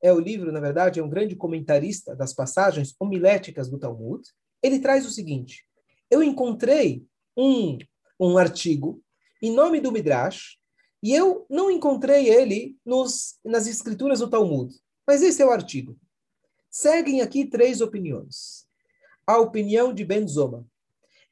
é 0.00 0.12
o 0.12 0.20
livro, 0.20 0.52
na 0.52 0.60
verdade, 0.60 1.00
é 1.00 1.02
um 1.02 1.08
grande 1.08 1.34
comentarista 1.34 2.14
das 2.14 2.32
passagens 2.32 2.94
homiléticas 2.96 3.68
do 3.68 3.76
Talmud. 3.76 4.22
Ele 4.62 4.78
traz 4.78 5.04
o 5.04 5.10
seguinte: 5.10 5.66
eu 6.08 6.22
encontrei 6.22 7.04
um, 7.36 7.76
um 8.20 8.38
artigo 8.38 9.02
em 9.42 9.50
nome 9.50 9.80
do 9.80 9.90
Midrash 9.90 10.58
e 11.02 11.12
eu 11.12 11.44
não 11.50 11.72
encontrei 11.72 12.28
ele 12.28 12.76
nos, 12.86 13.36
nas 13.44 13.66
escrituras 13.66 14.20
do 14.20 14.30
Talmud. 14.30 14.72
Mas 15.04 15.22
esse 15.22 15.42
é 15.42 15.44
o 15.44 15.50
artigo. 15.50 15.98
Seguem 16.70 17.20
aqui 17.20 17.44
três 17.44 17.80
opiniões. 17.80 18.64
A 19.26 19.38
opinião 19.38 19.92
de 19.92 20.04
Ben 20.04 20.24
Zoma. 20.28 20.64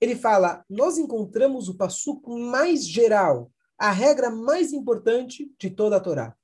Ele 0.00 0.16
fala: 0.16 0.64
nós 0.68 0.98
encontramos 0.98 1.68
o 1.68 1.76
passuco 1.76 2.36
mais 2.36 2.84
geral 2.84 3.52
a 3.80 3.90
regra 3.90 4.30
mais 4.30 4.74
importante 4.74 5.50
de 5.58 5.70
toda 5.70 5.96
a 5.96 6.00
Torá. 6.00 6.36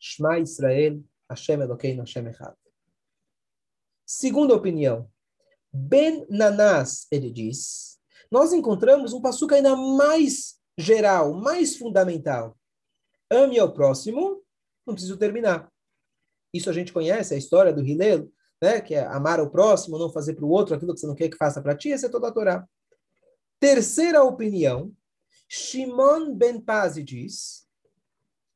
Shema 0.00 0.38
Israel, 0.38 1.04
Hashem 1.28 1.60
Elokeinu, 1.60 2.00
Hashem 2.00 2.26
Echad. 2.26 2.54
Segunda 4.06 4.54
opinião, 4.54 5.10
Ben 5.70 6.26
Nanás, 6.30 7.06
ele 7.10 7.30
diz, 7.30 8.00
nós 8.32 8.54
encontramos 8.54 9.12
um 9.12 9.20
passuca 9.20 9.56
ainda 9.56 9.76
mais 9.76 10.58
geral, 10.78 11.34
mais 11.34 11.76
fundamental. 11.76 12.56
ame 13.30 13.58
ao 13.58 13.74
próximo, 13.74 14.42
não 14.86 14.94
preciso 14.94 15.18
terminar. 15.18 15.70
Isso 16.54 16.70
a 16.70 16.72
gente 16.72 16.94
conhece, 16.94 17.34
a 17.34 17.36
história 17.36 17.74
do 17.74 17.84
Hillel, 17.84 18.32
né? 18.62 18.80
que 18.80 18.94
é 18.94 19.04
amar 19.04 19.38
ao 19.38 19.50
próximo, 19.50 19.98
não 19.98 20.10
fazer 20.10 20.32
para 20.32 20.46
o 20.46 20.50
outro 20.50 20.74
aquilo 20.74 20.94
que 20.94 21.00
você 21.00 21.06
não 21.06 21.14
quer 21.14 21.28
que 21.28 21.36
faça 21.36 21.60
para 21.60 21.76
ti, 21.76 21.92
essa 21.92 22.06
é 22.06 22.10
toda 22.10 22.28
a 22.28 22.32
Torá. 22.32 22.66
Terceira 23.60 24.22
opinião, 24.22 24.96
Shimon 25.48 26.34
ben 26.34 26.60
Pazi 26.60 27.02
diz, 27.02 27.66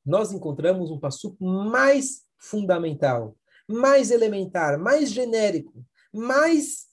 nós 0.04 0.32
encontramos 0.32 0.90
um 0.90 1.00
passo 1.00 1.36
mais 1.40 2.26
fundamental, 2.36 3.36
mais 3.66 4.10
elementar, 4.10 4.78
mais 4.78 5.10
genérico, 5.10 5.84
mais 6.12 6.88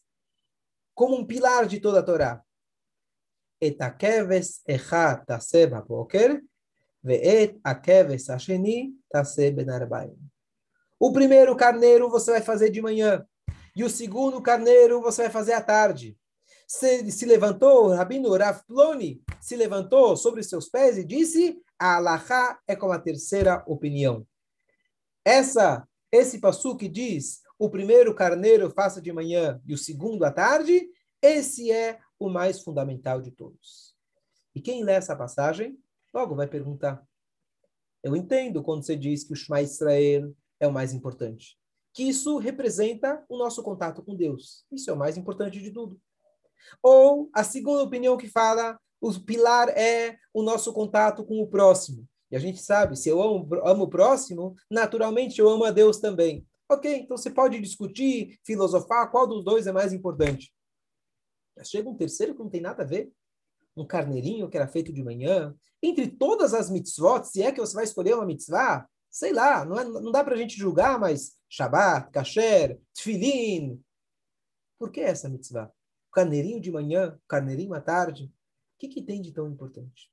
como 0.95 1.17
um 1.17 1.25
pilar 1.25 1.65
de 1.65 1.79
toda 1.79 1.99
a 1.99 2.03
Torá. 2.03 2.43
Etakeves 3.61 4.61
echa 4.65 5.17
taseh 5.17 5.67
baboker, 5.67 6.41
ve'et 7.03 7.59
akeves 7.63 8.29
asheni 8.29 8.93
taseh 9.11 9.51
ben 9.51 9.69
arbaim. 9.69 10.17
O 10.99 11.11
primeiro 11.11 11.55
carneiro 11.55 12.09
você 12.09 12.31
vai 12.31 12.41
fazer 12.41 12.69
de 12.69 12.81
manhã, 12.81 13.25
e 13.75 13.83
o 13.83 13.89
segundo 13.89 14.41
carneiro 14.41 15.01
você 15.01 15.23
vai 15.23 15.31
fazer 15.31 15.53
à 15.53 15.61
tarde. 15.61 16.18
Se, 16.71 17.09
se 17.11 17.25
levantou, 17.25 17.87
o 17.87 17.95
Rabino 17.95 18.31
Rav 18.37 18.63
Ploni 18.67 19.23
se 19.41 19.55
levantou 19.55 20.15
sobre 20.15 20.43
seus 20.43 20.69
pés 20.69 20.99
e 20.99 21.03
disse: 21.03 21.59
a 21.79 21.95
Alahá 21.95 22.59
é 22.67 22.75
como 22.75 22.93
a 22.93 22.99
terceira 22.99 23.63
opinião. 23.65 24.23
Essa, 25.25 25.87
esse 26.11 26.39
passo 26.39 26.77
que 26.77 26.87
diz 26.87 27.41
o 27.57 27.71
primeiro 27.71 28.13
carneiro 28.13 28.69
faça 28.69 29.01
de 29.01 29.11
manhã 29.11 29.59
e 29.65 29.73
o 29.73 29.77
segundo 29.79 30.23
à 30.23 30.31
tarde, 30.31 30.87
esse 31.23 31.71
é 31.71 31.99
o 32.19 32.29
mais 32.29 32.61
fundamental 32.61 33.19
de 33.19 33.31
todos. 33.31 33.95
E 34.53 34.61
quem 34.61 34.83
lê 34.83 34.93
essa 34.93 35.15
passagem, 35.15 35.75
logo 36.13 36.35
vai 36.35 36.45
perguntar. 36.45 37.03
Eu 38.03 38.15
entendo 38.15 38.61
quando 38.61 38.85
você 38.85 38.95
diz 38.95 39.23
que 39.23 39.33
o 39.33 39.35
Shema 39.35 39.63
Israel 39.63 40.31
é 40.59 40.67
o 40.67 40.71
mais 40.71 40.93
importante. 40.93 41.57
Que 41.93 42.03
isso 42.03 42.37
representa 42.37 43.25
o 43.27 43.39
nosso 43.39 43.63
contato 43.63 44.03
com 44.03 44.15
Deus. 44.15 44.65
Isso 44.71 44.91
é 44.91 44.93
o 44.93 44.97
mais 44.97 45.17
importante 45.17 45.59
de 45.59 45.71
tudo. 45.71 45.99
Ou 46.81 47.29
a 47.33 47.43
segunda 47.43 47.83
opinião 47.83 48.17
que 48.17 48.27
fala, 48.27 48.79
o 49.01 49.11
pilar 49.19 49.69
é 49.69 50.17
o 50.33 50.43
nosso 50.43 50.73
contato 50.73 51.23
com 51.23 51.41
o 51.41 51.47
próximo. 51.47 52.07
E 52.31 52.35
a 52.35 52.39
gente 52.39 52.61
sabe, 52.61 52.95
se 52.95 53.09
eu 53.09 53.21
amo, 53.21 53.47
amo 53.63 53.83
o 53.85 53.89
próximo, 53.89 54.55
naturalmente 54.69 55.39
eu 55.39 55.49
amo 55.49 55.63
a 55.63 55.71
Deus 55.71 55.99
também. 55.99 56.45
Ok, 56.69 56.97
então 56.97 57.17
você 57.17 57.31
pode 57.31 57.59
discutir, 57.59 58.39
filosofar, 58.43 59.09
qual 59.09 59.25
dos 59.25 59.43
dois 59.43 59.65
é 59.65 59.71
mais 59.71 59.91
importante. 59.91 60.53
Mas 61.57 61.69
chega 61.69 61.89
um 61.89 61.95
terceiro 61.95 62.35
que 62.35 62.39
não 62.39 62.49
tem 62.49 62.61
nada 62.61 62.83
a 62.83 62.85
ver. 62.85 63.11
Um 63.75 63.85
carneirinho 63.85 64.49
que 64.49 64.57
era 64.57 64.67
feito 64.67 64.93
de 64.93 65.03
manhã. 65.03 65.55
Entre 65.81 66.07
todas 66.07 66.53
as 66.53 66.69
mitzvot, 66.69 67.23
se 67.23 67.41
é 67.41 67.51
que 67.51 67.59
você 67.59 67.73
vai 67.73 67.85
escolher 67.85 68.13
uma 68.13 68.25
mitzvah, 68.25 68.87
sei 69.09 69.33
lá, 69.33 69.65
não, 69.65 69.79
é, 69.79 69.83
não 69.83 70.11
dá 70.11 70.23
para 70.23 70.35
a 70.35 70.37
gente 70.37 70.57
julgar, 70.57 70.99
mas 70.99 71.31
Shabbat, 71.49 72.11
Kasher, 72.11 72.79
Tfilin. 72.93 73.81
Por 74.77 74.91
que 74.91 75.01
essa 75.01 75.27
mitzvah? 75.27 75.71
Carneirinho 76.19 76.59
de 76.59 76.69
manhã, 76.69 77.17
carneirinho 77.27 77.73
à 77.73 77.79
tarde. 77.79 78.25
O 78.25 78.79
que, 78.79 78.89
que 78.89 79.01
tem 79.01 79.21
de 79.21 79.31
tão 79.31 79.49
importante? 79.49 80.11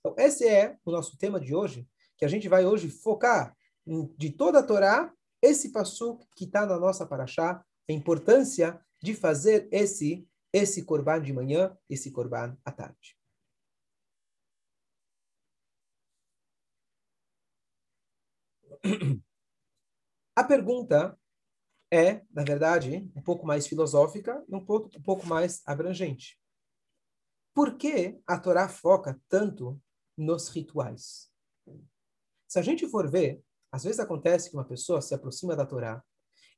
Então, 0.00 0.16
esse 0.18 0.46
é 0.46 0.76
o 0.84 0.90
nosso 0.90 1.16
tema 1.16 1.40
de 1.40 1.54
hoje, 1.54 1.88
que 2.16 2.24
a 2.24 2.28
gente 2.28 2.48
vai 2.48 2.64
hoje 2.64 2.88
focar 2.88 3.56
em, 3.86 4.12
de 4.16 4.30
toda 4.30 4.58
a 4.58 4.62
Torá, 4.62 5.12
esse 5.40 5.70
passo 5.70 6.18
que 6.34 6.44
está 6.44 6.66
na 6.66 6.78
nossa 6.78 7.06
paraxá, 7.06 7.64
a 7.88 7.92
importância 7.92 8.80
de 9.00 9.14
fazer 9.14 9.68
esse 9.70 10.26
esse 10.52 10.84
corban 10.84 11.20
de 11.20 11.32
manhã, 11.34 11.76
esse 11.88 12.10
corban 12.10 12.56
à 12.64 12.72
tarde. 12.72 13.14
A 20.34 20.42
pergunta 20.42 21.18
é, 21.90 22.22
na 22.32 22.42
verdade, 22.42 23.08
um 23.14 23.22
pouco 23.22 23.46
mais 23.46 23.66
filosófica 23.66 24.44
e 24.48 24.54
um 24.54 24.64
pouco, 24.64 24.90
um 24.96 25.02
pouco 25.02 25.26
mais 25.26 25.62
abrangente. 25.66 26.38
Por 27.54 27.76
que 27.76 28.18
a 28.26 28.38
Torá 28.38 28.68
foca 28.68 29.18
tanto 29.28 29.80
nos 30.16 30.48
rituais? 30.48 31.30
Se 32.48 32.58
a 32.58 32.62
gente 32.62 32.88
for 32.88 33.08
ver, 33.10 33.40
às 33.70 33.84
vezes 33.84 34.00
acontece 34.00 34.50
que 34.50 34.56
uma 34.56 34.64
pessoa 34.64 35.00
se 35.00 35.14
aproxima 35.14 35.56
da 35.56 35.66
Torá, 35.66 36.02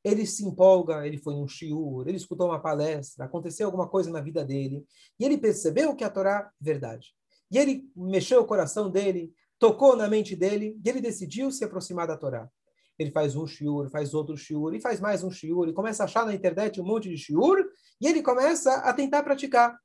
ele 0.02 0.26
se 0.26 0.44
empolga, 0.44 1.06
ele 1.06 1.18
foi 1.18 1.34
num 1.34 1.48
shiur, 1.48 2.06
ele 2.06 2.16
escutou 2.16 2.48
uma 2.48 2.60
palestra, 2.60 3.24
aconteceu 3.24 3.66
alguma 3.66 3.88
coisa 3.88 4.10
na 4.10 4.20
vida 4.20 4.44
dele, 4.44 4.86
e 5.18 5.24
ele 5.24 5.36
percebeu 5.36 5.94
que 5.94 6.04
a 6.04 6.10
Torá 6.10 6.50
é 6.60 6.64
verdade. 6.64 7.14
E 7.50 7.58
ele 7.58 7.90
mexeu 7.96 8.40
o 8.40 8.46
coração 8.46 8.90
dele, 8.90 9.32
tocou 9.58 9.96
na 9.96 10.08
mente 10.08 10.36
dele, 10.36 10.78
e 10.84 10.88
ele 10.88 11.00
decidiu 11.00 11.50
se 11.50 11.64
aproximar 11.64 12.06
da 12.06 12.16
Torá 12.16 12.48
ele 12.98 13.10
faz 13.10 13.36
um 13.36 13.46
shiur, 13.46 13.88
faz 13.90 14.12
outro 14.12 14.36
shiur, 14.36 14.74
e 14.74 14.80
faz 14.80 15.00
mais 15.00 15.22
um 15.22 15.30
shiur, 15.30 15.68
e 15.68 15.72
começa 15.72 16.02
a 16.02 16.06
achar 16.06 16.26
na 16.26 16.34
internet 16.34 16.80
um 16.80 16.84
monte 16.84 17.08
de 17.08 17.16
shiur, 17.16 17.64
e 18.00 18.06
ele 18.06 18.22
começa 18.22 18.74
a 18.76 18.92
tentar 18.92 19.22
praticar. 19.22 19.78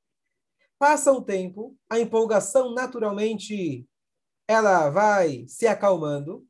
Passa 0.78 1.12
um 1.12 1.22
tempo, 1.22 1.76
a 1.88 2.00
empolgação 2.00 2.74
naturalmente 2.74 3.86
ela 4.48 4.90
vai 4.90 5.46
se 5.46 5.66
acalmando, 5.66 6.46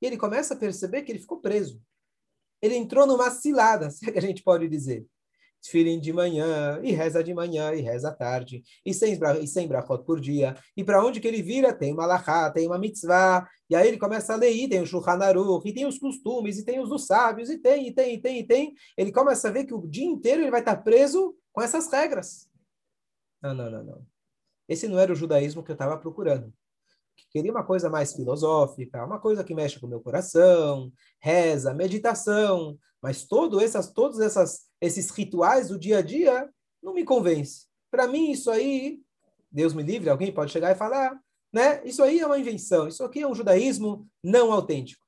e 0.00 0.06
ele 0.06 0.16
começa 0.16 0.54
a 0.54 0.56
perceber 0.56 1.02
que 1.02 1.12
ele 1.12 1.18
ficou 1.18 1.40
preso. 1.40 1.82
Ele 2.62 2.74
entrou 2.74 3.06
numa 3.06 3.30
cilada, 3.30 3.90
se 3.90 4.08
é 4.08 4.12
que 4.12 4.18
a 4.18 4.22
gente 4.22 4.42
pode 4.42 4.68
dizer 4.68 5.06
tefilin 5.66 6.00
de 6.00 6.12
manhã, 6.12 6.80
e 6.82 6.92
reza 6.92 7.22
de 7.22 7.34
manhã, 7.34 7.74
e 7.74 7.80
reza 7.80 8.08
à 8.08 8.12
tarde, 8.12 8.62
e 8.84 8.94
sem, 8.94 9.18
e 9.42 9.46
sem 9.46 9.66
brachot 9.68 10.04
por 10.04 10.20
dia. 10.20 10.56
E 10.76 10.84
para 10.84 11.04
onde 11.04 11.20
que 11.20 11.26
ele 11.26 11.42
vira? 11.42 11.72
Tem 11.72 11.92
uma 11.92 12.06
lahá, 12.06 12.50
tem 12.50 12.66
uma 12.66 12.78
mitzvah, 12.78 13.46
e 13.68 13.74
aí 13.74 13.88
ele 13.88 13.98
começa 13.98 14.32
a 14.32 14.36
ler, 14.36 14.52
e 14.52 14.68
tem 14.68 14.80
o 14.80 14.86
Shulchan 14.86 15.18
e 15.64 15.72
tem 15.72 15.86
os 15.86 15.98
costumes, 15.98 16.58
e 16.58 16.64
tem 16.64 16.80
os 16.80 16.88
dos 16.88 17.06
sábios, 17.06 17.50
e 17.50 17.58
tem, 17.58 17.88
e 17.88 17.94
tem, 17.94 18.14
e 18.14 18.20
tem, 18.20 18.38
e 18.38 18.46
tem. 18.46 18.74
Ele 18.96 19.12
começa 19.12 19.48
a 19.48 19.52
ver 19.52 19.64
que 19.64 19.74
o 19.74 19.86
dia 19.86 20.06
inteiro 20.06 20.42
ele 20.42 20.50
vai 20.50 20.60
estar 20.60 20.76
preso 20.76 21.36
com 21.52 21.60
essas 21.60 21.90
regras. 21.90 22.48
Não, 23.42 23.54
não, 23.54 23.70
não, 23.70 23.84
não. 23.84 24.06
Esse 24.68 24.88
não 24.88 24.98
era 24.98 25.12
o 25.12 25.16
judaísmo 25.16 25.62
que 25.62 25.70
eu 25.70 25.74
estava 25.74 25.98
procurando 25.98 26.52
queria 27.30 27.50
uma 27.50 27.64
coisa 27.64 27.90
mais 27.90 28.14
filosófica, 28.14 29.04
uma 29.04 29.18
coisa 29.18 29.44
que 29.44 29.54
mexe 29.54 29.78
com 29.78 29.86
o 29.86 29.90
meu 29.90 30.00
coração, 30.00 30.90
reza, 31.20 31.74
meditação, 31.74 32.78
mas 33.06 33.22
todo 33.22 33.60
essas, 33.60 33.92
todos 33.92 34.18
essas, 34.18 34.66
esses 34.80 35.10
rituais 35.10 35.68
do 35.68 35.78
dia 35.78 35.98
a 35.98 36.02
dia 36.02 36.52
não 36.82 36.92
me 36.92 37.04
convence. 37.04 37.68
Para 37.88 38.08
mim, 38.08 38.32
isso 38.32 38.50
aí, 38.50 39.00
Deus 39.48 39.72
me 39.72 39.84
livre, 39.84 40.10
alguém 40.10 40.34
pode 40.34 40.50
chegar 40.50 40.72
e 40.72 40.74
falar, 40.74 41.16
né? 41.52 41.84
Isso 41.84 42.02
aí 42.02 42.18
é 42.18 42.26
uma 42.26 42.36
invenção, 42.36 42.88
isso 42.88 43.04
aqui 43.04 43.20
é 43.20 43.28
um 43.28 43.32
judaísmo 43.32 44.08
não 44.24 44.52
autêntico. 44.52 45.06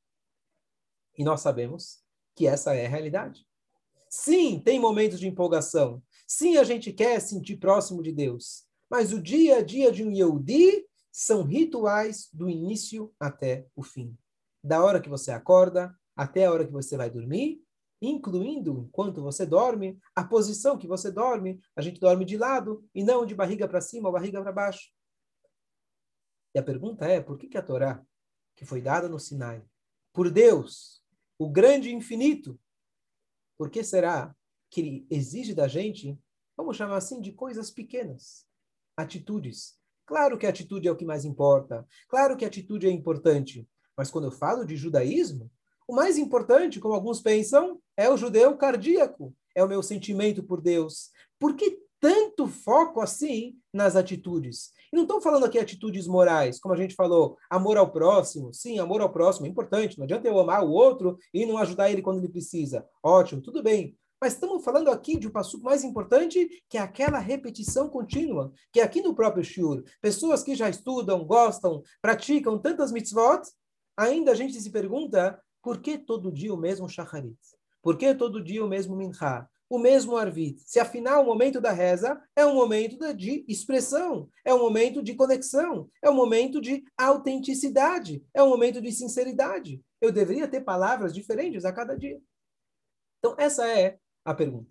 E 1.18 1.24
nós 1.24 1.40
sabemos 1.40 1.98
que 2.36 2.46
essa 2.46 2.72
é 2.72 2.86
a 2.86 2.88
realidade. 2.88 3.44
Sim, 4.08 4.60
tem 4.60 4.78
momentos 4.78 5.18
de 5.18 5.26
empolgação. 5.26 6.00
Sim, 6.24 6.56
a 6.56 6.62
gente 6.62 6.92
quer 6.92 7.20
sentir 7.20 7.56
próximo 7.56 8.00
de 8.00 8.12
Deus. 8.12 8.62
Mas 8.88 9.12
o 9.12 9.20
dia 9.20 9.56
a 9.56 9.60
dia 9.60 9.90
de 9.90 10.04
um 10.04 10.12
Yehudi 10.12 10.86
são 11.10 11.42
rituais 11.42 12.28
do 12.32 12.48
início 12.48 13.12
até 13.18 13.66
o 13.74 13.82
fim. 13.82 14.16
Da 14.62 14.84
hora 14.84 15.00
que 15.00 15.08
você 15.08 15.32
acorda 15.32 15.92
até 16.14 16.44
a 16.44 16.52
hora 16.52 16.64
que 16.64 16.72
você 16.72 16.96
vai 16.96 17.10
dormir, 17.10 17.60
incluindo 18.00 18.86
enquanto 18.88 19.22
você 19.22 19.44
dorme, 19.44 19.98
a 20.14 20.24
posição 20.24 20.78
que 20.78 20.86
você 20.86 21.10
dorme. 21.10 21.60
A 21.74 21.82
gente 21.82 22.00
dorme 22.00 22.24
de 22.24 22.36
lado 22.36 22.84
e 22.94 23.02
não 23.02 23.26
de 23.26 23.34
barriga 23.34 23.68
para 23.68 23.80
cima 23.80 24.08
ou 24.08 24.12
barriga 24.12 24.40
para 24.42 24.52
baixo. 24.52 24.90
E 26.54 26.58
a 26.58 26.62
pergunta 26.62 27.06
é: 27.06 27.20
por 27.20 27.38
que, 27.38 27.48
que 27.48 27.58
a 27.58 27.62
Torá, 27.62 28.04
que 28.56 28.64
foi 28.64 28.80
dada 28.80 29.08
no 29.08 29.18
Sinai, 29.18 29.64
por 30.12 30.30
Deus, 30.30 31.02
o 31.38 31.48
grande 31.48 31.94
infinito, 31.94 32.58
por 33.56 33.70
que 33.70 33.82
será 33.82 34.34
que 34.70 34.80
ele 34.80 35.06
exige 35.10 35.54
da 35.54 35.66
gente, 35.66 36.18
vamos 36.56 36.76
chamar 36.76 36.96
assim, 36.96 37.20
de 37.20 37.32
coisas 37.32 37.70
pequenas, 37.70 38.46
atitudes 38.96 39.78
Claro 40.08 40.38
que 40.38 40.46
a 40.46 40.48
atitude 40.48 40.88
é 40.88 40.90
o 40.90 40.96
que 40.96 41.04
mais 41.04 41.26
importa. 41.26 41.86
Claro 42.08 42.34
que 42.34 42.42
a 42.42 42.48
atitude 42.48 42.86
é 42.86 42.90
importante. 42.90 43.68
Mas 43.94 44.10
quando 44.10 44.24
eu 44.24 44.30
falo 44.30 44.64
de 44.64 44.74
judaísmo, 44.74 45.52
o 45.88 45.94
mais 45.94 46.18
importante, 46.18 46.78
como 46.78 46.94
alguns 46.94 47.20
pensam, 47.22 47.80
é 47.96 48.10
o 48.10 48.16
judeu 48.16 48.54
cardíaco. 48.58 49.34
É 49.54 49.64
o 49.64 49.68
meu 49.68 49.82
sentimento 49.82 50.42
por 50.42 50.60
Deus. 50.60 51.10
Por 51.38 51.56
que 51.56 51.78
tanto 51.98 52.46
foco 52.46 53.00
assim 53.00 53.56
nas 53.72 53.96
atitudes? 53.96 54.70
E 54.92 54.96
não 54.96 55.02
estou 55.02 55.20
falando 55.20 55.46
aqui 55.46 55.58
atitudes 55.58 56.06
morais, 56.06 56.60
como 56.60 56.74
a 56.74 56.76
gente 56.76 56.94
falou, 56.94 57.38
amor 57.48 57.78
ao 57.78 57.90
próximo. 57.90 58.52
Sim, 58.52 58.78
amor 58.78 59.00
ao 59.00 59.10
próximo 59.10 59.46
é 59.46 59.48
importante. 59.48 59.96
Não 59.96 60.04
adianta 60.04 60.28
eu 60.28 60.38
amar 60.38 60.62
o 60.62 60.70
outro 60.70 61.18
e 61.32 61.46
não 61.46 61.56
ajudar 61.56 61.90
ele 61.90 62.02
quando 62.02 62.18
ele 62.18 62.28
precisa. 62.28 62.86
Ótimo, 63.02 63.40
tudo 63.40 63.62
bem. 63.62 63.96
Mas 64.20 64.34
estamos 64.34 64.62
falando 64.62 64.90
aqui 64.90 65.18
de 65.18 65.26
um 65.26 65.30
passo 65.30 65.58
mais 65.62 65.84
importante, 65.84 66.62
que 66.68 66.76
é 66.76 66.80
aquela 66.80 67.18
repetição 67.18 67.88
contínua, 67.88 68.52
que 68.72 68.80
é 68.80 68.82
aqui 68.82 69.00
no 69.00 69.14
próprio 69.14 69.44
Shur. 69.44 69.84
Pessoas 70.02 70.42
que 70.42 70.54
já 70.54 70.68
estudam, 70.68 71.24
gostam, 71.24 71.82
praticam 72.02 72.58
tantas 72.58 72.92
mitzvot, 72.92 73.42
ainda 73.96 74.32
a 74.32 74.34
gente 74.34 74.60
se 74.60 74.70
pergunta 74.70 75.40
por 75.62 75.80
que 75.80 75.98
todo 75.98 76.32
dia 76.32 76.52
o 76.52 76.56
mesmo 76.56 76.88
shacharit? 76.88 77.38
Por 77.82 77.96
que 77.96 78.14
todo 78.14 78.42
dia 78.42 78.64
o 78.64 78.68
mesmo 78.68 78.96
mincha? 78.96 79.48
o 79.68 79.78
mesmo 79.78 80.16
Arvit? 80.16 80.62
Se 80.64 80.80
afinal 80.80 81.22
o 81.22 81.26
momento 81.26 81.60
da 81.60 81.72
reza 81.72 82.20
é 82.34 82.44
um 82.46 82.54
momento 82.54 83.12
de 83.14 83.44
expressão, 83.46 84.28
é 84.44 84.54
um 84.54 84.58
momento 84.58 85.02
de 85.02 85.14
conexão, 85.14 85.90
é 86.02 86.08
um 86.08 86.14
momento 86.14 86.60
de 86.60 86.84
autenticidade, 86.96 88.24
é 88.32 88.42
um 88.42 88.48
momento 88.48 88.80
de 88.80 88.90
sinceridade. 88.90 89.82
Eu 90.00 90.10
deveria 90.10 90.48
ter 90.48 90.62
palavras 90.62 91.12
diferentes 91.12 91.64
a 91.64 91.72
cada 91.72 91.96
dia. 91.96 92.20
Então, 93.18 93.34
essa 93.38 93.68
é 93.68 93.98
a 94.24 94.32
pergunta. 94.32 94.70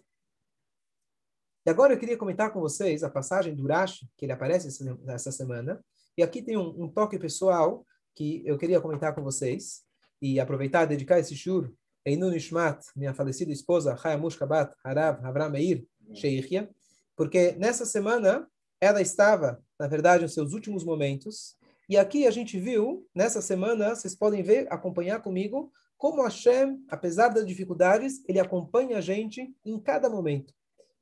E 1.65 1.69
agora 1.69 1.93
eu 1.93 1.99
queria 1.99 2.17
comentar 2.17 2.51
com 2.51 2.61
vocês 2.61 3.03
a 3.03 3.09
passagem 3.09 3.53
do 3.53 3.63
Urashi, 3.63 4.07
que 4.15 4.25
ele 4.25 4.31
aparece 4.31 4.69
essa 5.07 5.31
semana. 5.31 5.83
E 6.17 6.23
aqui 6.23 6.41
tem 6.41 6.57
um, 6.57 6.83
um 6.83 6.89
toque 6.89 7.19
pessoal 7.19 7.85
que 8.15 8.41
eu 8.45 8.57
queria 8.57 8.81
comentar 8.81 9.13
com 9.13 9.21
vocês 9.21 9.85
e 10.21 10.39
aproveitar 10.39 10.83
e 10.83 10.87
dedicar 10.87 11.19
esse 11.19 11.35
shur 11.35 11.71
Einu 12.07 12.29
Nishmat, 12.29 12.85
minha 12.95 13.13
falecida 13.13 13.51
esposa, 13.51 13.93
Hayamush 14.01 14.37
Kabat, 14.37 14.73
Harav, 14.81 15.25
Avram 15.25 15.49
Meir, 15.49 15.85
Sheikhia, 16.13 16.69
porque 17.17 17.51
nessa 17.53 17.85
semana 17.85 18.47
ela 18.79 19.01
estava, 19.01 19.61
na 19.77 19.87
verdade, 19.87 20.23
nos 20.23 20.33
seus 20.33 20.53
últimos 20.53 20.85
momentos, 20.85 21.57
e 21.89 21.97
aqui 21.97 22.25
a 22.25 22.31
gente 22.31 22.57
viu, 22.59 23.05
nessa 23.13 23.41
semana, 23.41 23.93
vocês 23.93 24.15
podem 24.15 24.41
ver, 24.41 24.71
acompanhar 24.71 25.21
comigo, 25.21 25.69
como 25.97 26.23
Hashem, 26.23 26.81
apesar 26.87 27.27
das 27.27 27.45
dificuldades, 27.45 28.23
ele 28.25 28.39
acompanha 28.39 28.99
a 28.99 29.01
gente 29.01 29.53
em 29.65 29.77
cada 29.77 30.09
momento. 30.09 30.53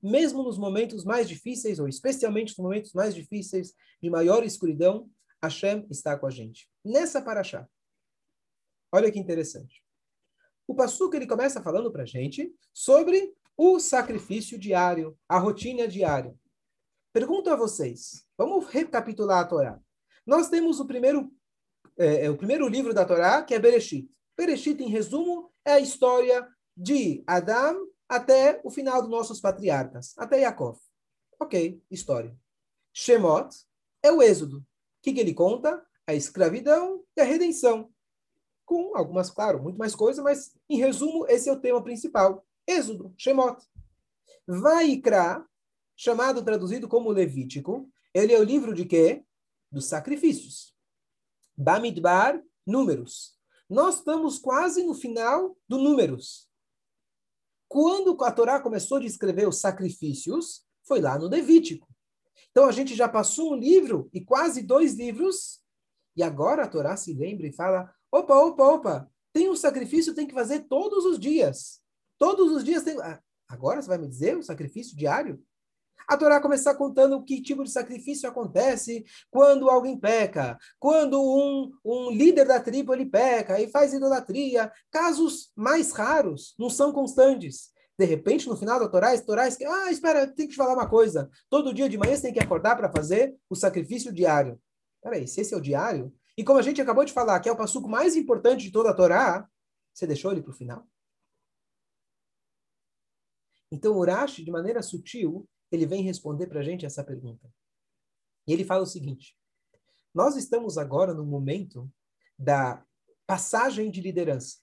Mesmo 0.01 0.41
nos 0.41 0.57
momentos 0.57 1.03
mais 1.03 1.29
difíceis, 1.29 1.79
ou 1.79 1.87
especialmente 1.87 2.49
nos 2.49 2.63
momentos 2.63 2.93
mais 2.93 3.13
difíceis, 3.13 3.73
de 4.01 4.09
maior 4.09 4.43
escuridão, 4.43 5.07
Hashem 5.43 5.85
está 5.91 6.17
com 6.17 6.25
a 6.25 6.31
gente. 6.31 6.67
Nessa 6.83 7.21
paraxá. 7.21 7.67
Olha 8.91 9.11
que 9.11 9.19
interessante. 9.19 9.83
O 10.67 10.73
Passuco 10.73 11.15
ele 11.15 11.27
começa 11.27 11.61
falando 11.61 11.91
para 11.91 12.03
a 12.03 12.07
gente 12.07 12.53
sobre 12.73 13.33
o 13.57 13.79
sacrifício 13.79 14.57
diário, 14.57 15.17
a 15.29 15.37
rotina 15.37 15.87
diária. 15.87 16.35
Pergunto 17.13 17.49
a 17.49 17.55
vocês, 17.55 18.27
vamos 18.37 18.67
recapitular 18.67 19.39
a 19.39 19.45
Torá. 19.45 19.79
Nós 20.25 20.49
temos 20.49 20.79
o 20.79 20.85
primeiro, 20.85 21.31
é, 21.97 22.25
é, 22.25 22.29
o 22.29 22.37
primeiro 22.37 22.67
livro 22.67 22.93
da 22.93 23.05
Torá, 23.05 23.43
que 23.43 23.53
é 23.53 23.59
Bereshit. 23.59 24.09
Bereshit, 24.35 24.81
em 24.83 24.89
resumo, 24.89 25.51
é 25.63 25.73
a 25.73 25.79
história 25.79 26.47
de 26.75 27.23
Adão 27.25 27.87
até 28.09 28.59
o 28.63 28.69
final 28.69 29.01
dos 29.01 29.09
nossos 29.09 29.39
patriarcas, 29.39 30.13
até 30.17 30.41
Yaakov. 30.41 30.77
Ok, 31.39 31.81
história. 31.89 32.35
Shemot 32.93 33.49
é 34.03 34.11
o 34.11 34.21
êxodo. 34.21 34.57
O 34.57 34.65
que, 35.01 35.13
que 35.13 35.19
ele 35.19 35.33
conta? 35.33 35.85
A 36.07 36.13
escravidão 36.13 37.03
e 37.15 37.21
a 37.21 37.23
redenção 37.23 37.89
com 38.65 38.95
algumas, 38.95 39.29
claro, 39.29 39.61
muito 39.61 39.77
mais 39.77 39.95
coisas, 39.95 40.23
mas 40.23 40.53
em 40.69 40.77
resumo, 40.77 41.25
esse 41.27 41.47
é 41.47 41.53
o 41.53 41.59
tema 41.59 41.81
principal. 41.83 42.45
Êxodo, 42.67 43.13
Shemot. 43.17 43.61
Vaikra, 44.47 45.45
chamado, 45.95 46.43
traduzido 46.43 46.87
como 46.87 47.11
Levítico, 47.11 47.89
ele 48.13 48.33
é 48.33 48.39
o 48.39 48.43
livro 48.43 48.73
de 48.73 48.85
quê? 48.85 49.23
Dos 49.71 49.85
sacrifícios. 49.85 50.75
Bamidbar, 51.55 52.41
números. 52.65 53.37
Nós 53.69 53.95
estamos 53.95 54.37
quase 54.37 54.83
no 54.83 54.93
final 54.93 55.57
do 55.67 55.77
números. 55.77 56.49
Quando 57.67 58.15
a 58.23 58.31
Torá 58.31 58.59
começou 58.59 58.97
a 58.97 59.03
escrever 59.03 59.47
os 59.47 59.59
sacrifícios, 59.59 60.65
foi 60.83 61.01
lá 61.01 61.17
no 61.17 61.27
Levítico. 61.27 61.87
Então 62.51 62.65
a 62.65 62.71
gente 62.71 62.95
já 62.95 63.09
passou 63.09 63.53
um 63.53 63.55
livro 63.55 64.09
e 64.13 64.21
quase 64.21 64.61
dois 64.61 64.93
livros, 64.93 65.61
e 66.15 66.23
agora 66.23 66.63
a 66.63 66.67
Torá 66.67 66.95
se 66.95 67.13
lembra 67.13 67.47
e 67.47 67.53
fala: 67.53 67.93
Opa, 68.11 68.35
opa, 68.35 68.63
opa. 68.63 69.11
Tem 69.33 69.49
um 69.49 69.55
sacrifício, 69.55 70.13
tem 70.13 70.27
que 70.27 70.33
fazer 70.33 70.61
todos 70.61 71.05
os 71.05 71.19
dias. 71.19 71.81
Todos 72.17 72.51
os 72.51 72.63
dias 72.63 72.83
tem. 72.83 72.99
Ah, 73.01 73.19
agora 73.47 73.81
você 73.81 73.87
vai 73.87 73.97
me 73.97 74.07
dizer 74.07 74.35
o 74.35 74.39
um 74.39 74.43
sacrifício 74.43 74.95
diário? 74.95 75.43
A 76.07 76.15
Torá 76.15 76.39
começar 76.39 76.75
contando 76.75 77.23
que 77.23 77.41
tipo 77.41 77.63
de 77.63 77.71
sacrifício 77.71 78.29
acontece 78.29 79.03
quando 79.31 79.69
alguém 79.69 79.99
peca, 79.99 80.57
quando 80.79 81.19
um, 81.19 81.71
um 81.83 82.11
líder 82.11 82.45
da 82.45 82.59
tribo 82.59 82.93
ele 82.93 83.07
peca 83.07 83.59
e 83.59 83.69
faz 83.69 83.91
idolatria. 83.91 84.71
Casos 84.91 85.51
mais 85.55 85.91
raros, 85.91 86.53
não 86.59 86.69
são 86.69 86.91
constantes. 86.91 87.73
De 87.97 88.05
repente, 88.05 88.47
no 88.47 88.57
final 88.57 88.79
da 88.79 88.89
Torá, 88.89 89.13
a 89.13 89.21
Torá 89.21 89.49
que 89.49 89.65
ah, 89.65 89.91
espera, 89.91 90.27
tem 90.27 90.47
que 90.47 90.53
te 90.53 90.57
falar 90.57 90.73
uma 90.73 90.87
coisa. 90.87 91.29
Todo 91.49 91.73
dia 91.73 91.89
de 91.89 91.97
manhã 91.97 92.15
você 92.15 92.23
tem 92.23 92.33
que 92.33 92.43
acordar 92.43 92.75
para 92.75 92.91
fazer 92.91 93.35
o 93.49 93.55
sacrifício 93.55 94.13
diário. 94.13 94.59
Peraí, 95.01 95.27
se 95.27 95.41
esse 95.41 95.53
é 95.53 95.57
o 95.57 95.61
diário, 95.61 96.13
e 96.37 96.43
como 96.43 96.59
a 96.59 96.61
gente 96.61 96.81
acabou 96.81 97.05
de 97.05 97.13
falar, 97.13 97.39
que 97.39 97.47
é 97.47 97.51
o 97.51 97.57
passuco 97.57 97.87
mais 97.87 98.15
importante 98.15 98.65
de 98.65 98.71
toda 98.71 98.89
a 98.89 98.93
Torá, 98.93 99.49
você 99.93 100.05
deixou 100.05 100.31
ele 100.31 100.41
para 100.41 100.51
o 100.51 100.55
final? 100.55 100.85
Então, 103.71 103.97
Urashi, 103.97 104.43
de 104.43 104.51
maneira 104.51 104.81
sutil, 104.81 105.47
ele 105.71 105.85
vem 105.85 106.03
responder 106.03 106.47
para 106.47 106.59
a 106.59 106.63
gente 106.63 106.85
essa 106.85 107.03
pergunta. 107.03 107.49
E 108.47 108.53
ele 108.53 108.63
fala 108.63 108.83
o 108.83 108.87
seguinte: 108.87 109.37
nós 110.13 110.35
estamos 110.35 110.77
agora 110.77 111.13
no 111.13 111.25
momento 111.25 111.91
da 112.37 112.85
passagem 113.25 113.89
de 113.89 114.01
liderança. 114.01 114.59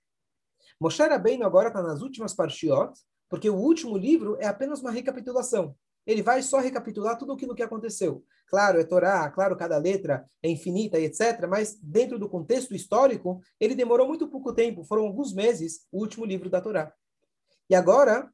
Moshe 0.79 1.03
Rabbeinu 1.03 1.45
agora 1.45 1.69
está 1.69 1.83
nas 1.83 2.01
últimas 2.01 2.35
parshiot, 2.35 2.93
porque 3.29 3.49
o 3.49 3.57
último 3.57 3.97
livro 3.97 4.37
é 4.41 4.47
apenas 4.47 4.81
uma 4.81 4.91
recapitulação. 4.91 5.77
Ele 6.07 6.23
vai 6.23 6.43
só 6.43 6.59
recapitular 6.59 7.19
tudo 7.19 7.33
aquilo 7.33 7.55
que 7.55 7.63
aconteceu. 7.63 8.25
Claro, 8.47 8.81
é 8.81 8.85
Torá, 8.85 9.31
claro, 9.31 9.57
cada 9.57 9.79
letra 9.79 10.29
é 10.43 10.49
infinita 10.49 10.99
e 10.99 11.05
etc., 11.05 11.47
mas 11.49 11.79
dentro 11.81 12.19
do 12.19 12.29
contexto 12.29 12.75
histórico, 12.75 13.41
ele 13.59 13.75
demorou 13.75 14.07
muito 14.07 14.29
pouco 14.29 14.53
tempo, 14.53 14.85
foram 14.85 15.05
alguns 15.05 15.33
meses, 15.33 15.87
o 15.91 16.01
último 16.01 16.25
livro 16.25 16.51
da 16.51 16.61
Torá. 16.61 16.93
E 17.71 17.75
agora, 17.75 18.31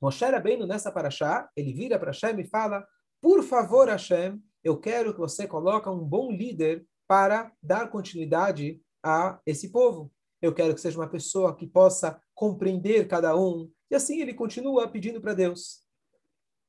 Moshe 0.00 0.24
Rabbeinu, 0.24 0.66
nessa 0.66 0.92
paraxá, 0.92 1.50
ele 1.56 1.72
vira 1.72 1.98
para 1.98 2.12
Hashem 2.12 2.38
e 2.38 2.48
fala, 2.48 2.86
por 3.20 3.42
favor, 3.42 3.88
Hashem, 3.88 4.40
eu 4.62 4.78
quero 4.78 5.12
que 5.12 5.18
você 5.18 5.46
coloque 5.46 5.88
um 5.88 6.04
bom 6.04 6.30
líder 6.30 6.86
para 7.08 7.52
dar 7.62 7.88
continuidade 7.90 8.80
a 9.02 9.40
esse 9.46 9.70
povo. 9.70 10.12
Eu 10.42 10.52
quero 10.52 10.74
que 10.74 10.80
seja 10.80 10.98
uma 10.98 11.08
pessoa 11.08 11.56
que 11.56 11.66
possa 11.66 12.20
compreender 12.34 13.08
cada 13.08 13.36
um. 13.36 13.70
E 13.90 13.94
assim 13.94 14.20
ele 14.20 14.34
continua 14.34 14.88
pedindo 14.88 15.20
para 15.20 15.34
Deus. 15.34 15.85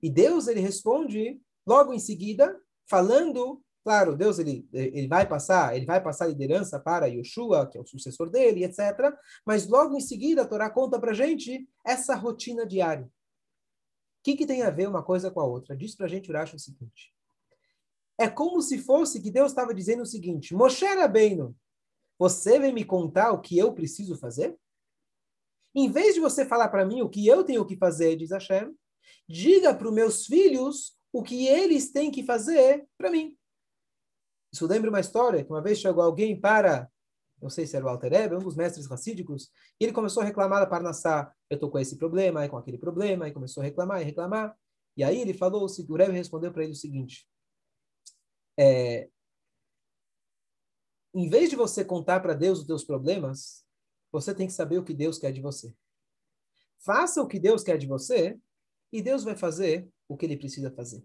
E 0.02 0.10
Deus 0.10 0.48
ele 0.48 0.60
responde 0.60 1.42
logo 1.66 1.94
em 1.94 2.00
seguida, 2.00 2.60
falando, 2.90 3.62
claro, 3.84 4.16
Deus 4.16 4.40
ele, 4.40 4.68
ele 4.72 5.08
vai 5.08 5.28
passar, 5.28 5.76
ele 5.76 5.86
vai 5.86 6.02
passar 6.02 6.26
a 6.26 6.30
liderança 6.30 6.80
para 6.80 7.08
Yoshua, 7.08 7.68
que 7.68 7.78
é 7.78 7.82
o 7.82 7.86
sucessor 7.86 8.30
dele, 8.30 8.64
etc. 8.64 8.80
Mas 9.46 9.68
logo 9.68 9.96
em 9.96 10.02
seguida 10.02 10.44
a 10.44 10.48
Torá 10.48 10.70
conta 10.70 11.00
para 11.00 11.14
gente 11.14 11.68
essa 11.86 12.16
rotina 12.16 12.66
diária. 12.66 13.06
O 13.06 13.10
que, 14.24 14.36
que 14.36 14.46
tem 14.46 14.62
a 14.62 14.70
ver 14.70 14.88
uma 14.88 15.04
coisa 15.04 15.32
com 15.32 15.40
a 15.40 15.46
outra? 15.46 15.76
Diz 15.76 15.96
para 15.96 16.06
a 16.06 16.10
gente 16.10 16.30
Urash 16.30 16.54
o 16.54 16.60
seguinte. 16.60 17.14
É 18.18 18.28
como 18.28 18.62
se 18.62 18.80
fosse 18.80 19.22
que 19.22 19.32
Deus 19.32 19.52
estava 19.52 19.74
dizendo 19.74 20.02
o 20.02 20.06
seguinte, 20.06 20.56
Moshe 20.56 20.86
Rabbeinu, 20.86 21.56
você 22.18 22.60
vem 22.60 22.74
me 22.74 22.84
contar 22.84 23.32
o 23.32 23.40
que 23.40 23.58
eu 23.58 23.74
preciso 23.74 24.18
fazer? 24.18 24.58
Em 25.76 25.92
vez 25.92 26.16
de 26.16 26.20
você 26.20 26.46
falar 26.46 26.70
para 26.70 26.86
mim 26.86 27.02
o 27.02 27.10
que 27.10 27.28
eu 27.28 27.44
tenho 27.44 27.66
que 27.66 27.78
fazer, 27.78 28.16
diz 28.16 28.32
Hashem, 28.32 28.76
diga 29.28 29.74
para 29.74 29.88
os 29.88 29.94
meus 29.94 30.26
filhos 30.26 30.98
o 31.12 31.24
que 31.24 31.48
eles 31.48 31.92
têm 31.92 32.12
que 32.12 32.24
fazer 32.24 32.88
para 32.98 33.10
mim. 33.10 33.38
Isso 34.52 34.66
lembra 34.66 34.90
uma 34.90 35.00
história 35.00 35.44
que 35.44 35.52
uma 35.52 35.62
vez 35.62 35.80
chegou 35.80 36.04
alguém 36.04 36.40
para, 36.40 36.90
não 37.42 37.50
sei 37.50 37.66
se 37.66 37.76
era 37.76 37.86
o 37.86 37.90
Alter 37.90 38.14
Ebe, 38.14 38.36
um 38.36 38.40
dos 38.40 38.56
mestres 38.56 38.88
racídicos, 38.88 39.52
e 39.80 39.86
ele 39.86 39.94
começou 39.94 40.24
a 40.24 40.26
reclamar 40.26 40.60
da 40.60 40.68
Parnassá. 40.68 41.34
Eu 41.50 41.56
estou 41.56 41.70
com 41.70 41.80
esse 41.80 41.98
problema, 41.98 42.46
e 42.46 42.50
com 42.50 42.58
aquele 42.58 42.78
problema, 42.78 43.28
e 43.28 43.34
começou 43.34 43.62
a 43.62 43.66
reclamar 43.66 44.02
e 44.02 44.06
reclamar. 44.06 44.58
E 44.96 45.04
aí 45.04 45.20
ele 45.20 45.34
falou, 45.34 45.66
o 45.66 45.96
Rebbe 45.96 46.14
respondeu 46.14 46.52
para 46.52 46.64
ele 46.64 46.72
o 46.74 46.76
seguinte, 46.76 47.28
é, 48.60 49.10
em 51.14 51.30
vez 51.30 51.50
de 51.50 51.56
você 51.56 51.86
contar 51.86 52.20
para 52.20 52.34
Deus 52.34 52.60
os 52.60 52.66
teus 52.66 52.84
problemas, 52.84 53.64
você 54.12 54.34
tem 54.34 54.48
que 54.48 54.54
saber 54.54 54.78
o 54.80 54.84
que 54.84 54.94
Deus 54.94 55.18
quer 55.18 55.32
de 55.32 55.42
você. 55.42 55.74
Faça 56.80 57.22
o 57.22 57.28
que 57.28 57.40
Deus 57.40 57.64
quer 57.64 57.78
de 57.78 57.88
você 57.88 58.40
e 58.92 59.02
Deus 59.02 59.24
vai 59.24 59.36
fazer 59.36 59.88
o 60.08 60.16
que 60.16 60.26
ele 60.26 60.38
precisa 60.38 60.72
fazer. 60.72 61.04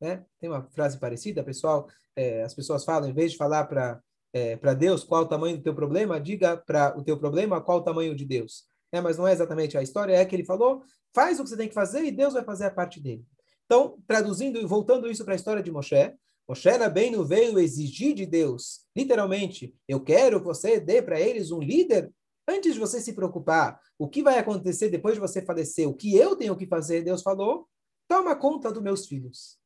Né? 0.00 0.24
Tem 0.38 0.50
uma 0.50 0.62
frase 0.70 0.98
parecida, 0.98 1.42
pessoal, 1.42 1.88
é, 2.14 2.42
as 2.42 2.54
pessoas 2.54 2.84
falam, 2.84 3.08
em 3.08 3.14
vez 3.14 3.32
de 3.32 3.38
falar 3.38 3.64
para 3.64 4.02
é, 4.36 4.54
para 4.54 4.74
Deus 4.74 5.02
qual 5.02 5.22
o 5.22 5.28
tamanho 5.28 5.56
do 5.56 5.62
teu 5.62 5.74
problema, 5.74 6.20
diga 6.20 6.58
para 6.58 6.94
o 6.98 7.02
teu 7.02 7.18
problema 7.18 7.58
qual 7.58 7.78
o 7.78 7.82
tamanho 7.82 8.14
de 8.14 8.26
Deus. 8.26 8.64
É, 8.92 9.00
mas 9.00 9.16
não 9.16 9.26
é 9.26 9.32
exatamente 9.32 9.78
a 9.78 9.82
história, 9.82 10.14
é 10.14 10.24
que 10.26 10.36
ele 10.36 10.44
falou, 10.44 10.82
faz 11.14 11.40
o 11.40 11.42
que 11.42 11.48
você 11.48 11.56
tem 11.56 11.68
que 11.68 11.74
fazer 11.74 12.04
e 12.04 12.12
Deus 12.12 12.34
vai 12.34 12.44
fazer 12.44 12.66
a 12.66 12.70
parte 12.70 13.00
dele. 13.00 13.24
Então, 13.64 13.98
traduzindo 14.06 14.58
e 14.60 14.66
voltando 14.66 15.10
isso 15.10 15.24
para 15.24 15.32
a 15.32 15.36
história 15.36 15.62
de 15.62 15.72
Moshe, 15.72 16.14
Moshe 16.46 16.68
Rabbeinu 16.68 17.24
veio 17.24 17.58
exigir 17.58 18.14
de 18.14 18.26
Deus, 18.26 18.82
literalmente, 18.94 19.74
eu 19.88 20.00
quero 20.00 20.38
que 20.38 20.46
você 20.46 20.78
dê 20.78 21.00
para 21.00 21.18
eles 21.18 21.50
um 21.50 21.60
líder 21.60 22.12
Antes 22.48 22.74
de 22.74 22.80
você 22.80 23.00
se 23.00 23.12
preocupar 23.12 23.80
o 23.98 24.08
que 24.08 24.22
vai 24.22 24.38
acontecer 24.38 24.88
depois 24.88 25.14
de 25.14 25.20
você 25.20 25.42
falecer, 25.42 25.88
o 25.88 25.94
que 25.94 26.16
eu 26.16 26.36
tenho 26.36 26.56
que 26.56 26.66
fazer, 26.66 27.02
Deus 27.02 27.22
falou, 27.22 27.68
toma 28.08 28.36
conta 28.36 28.70
dos 28.70 28.82
meus 28.82 29.06
filhos. 29.06 29.58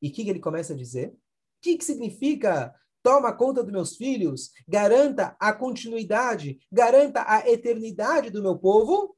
E 0.00 0.08
o 0.08 0.12
que, 0.12 0.24
que 0.24 0.30
ele 0.30 0.40
começa 0.40 0.72
a 0.72 0.76
dizer? 0.76 1.08
O 1.08 1.16
que, 1.62 1.76
que 1.76 1.84
significa 1.84 2.74
toma 3.02 3.32
conta 3.32 3.62
dos 3.62 3.72
meus 3.72 3.96
filhos, 3.96 4.52
garanta 4.66 5.36
a 5.40 5.52
continuidade, 5.52 6.60
garanta 6.70 7.24
a 7.26 7.48
eternidade 7.48 8.30
do 8.30 8.42
meu 8.42 8.56
povo? 8.56 9.16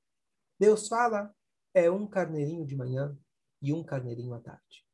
Deus 0.59 0.89
fala, 0.89 1.35
é 1.75 1.91
um 1.91 2.07
carneirinho 2.07 2.65
de 2.65 2.77
manhã 2.77 3.17
e 3.61 3.73
um 3.73 3.83
carneirinho 3.83 4.33
à 4.33 4.41
tarde. 4.41 4.85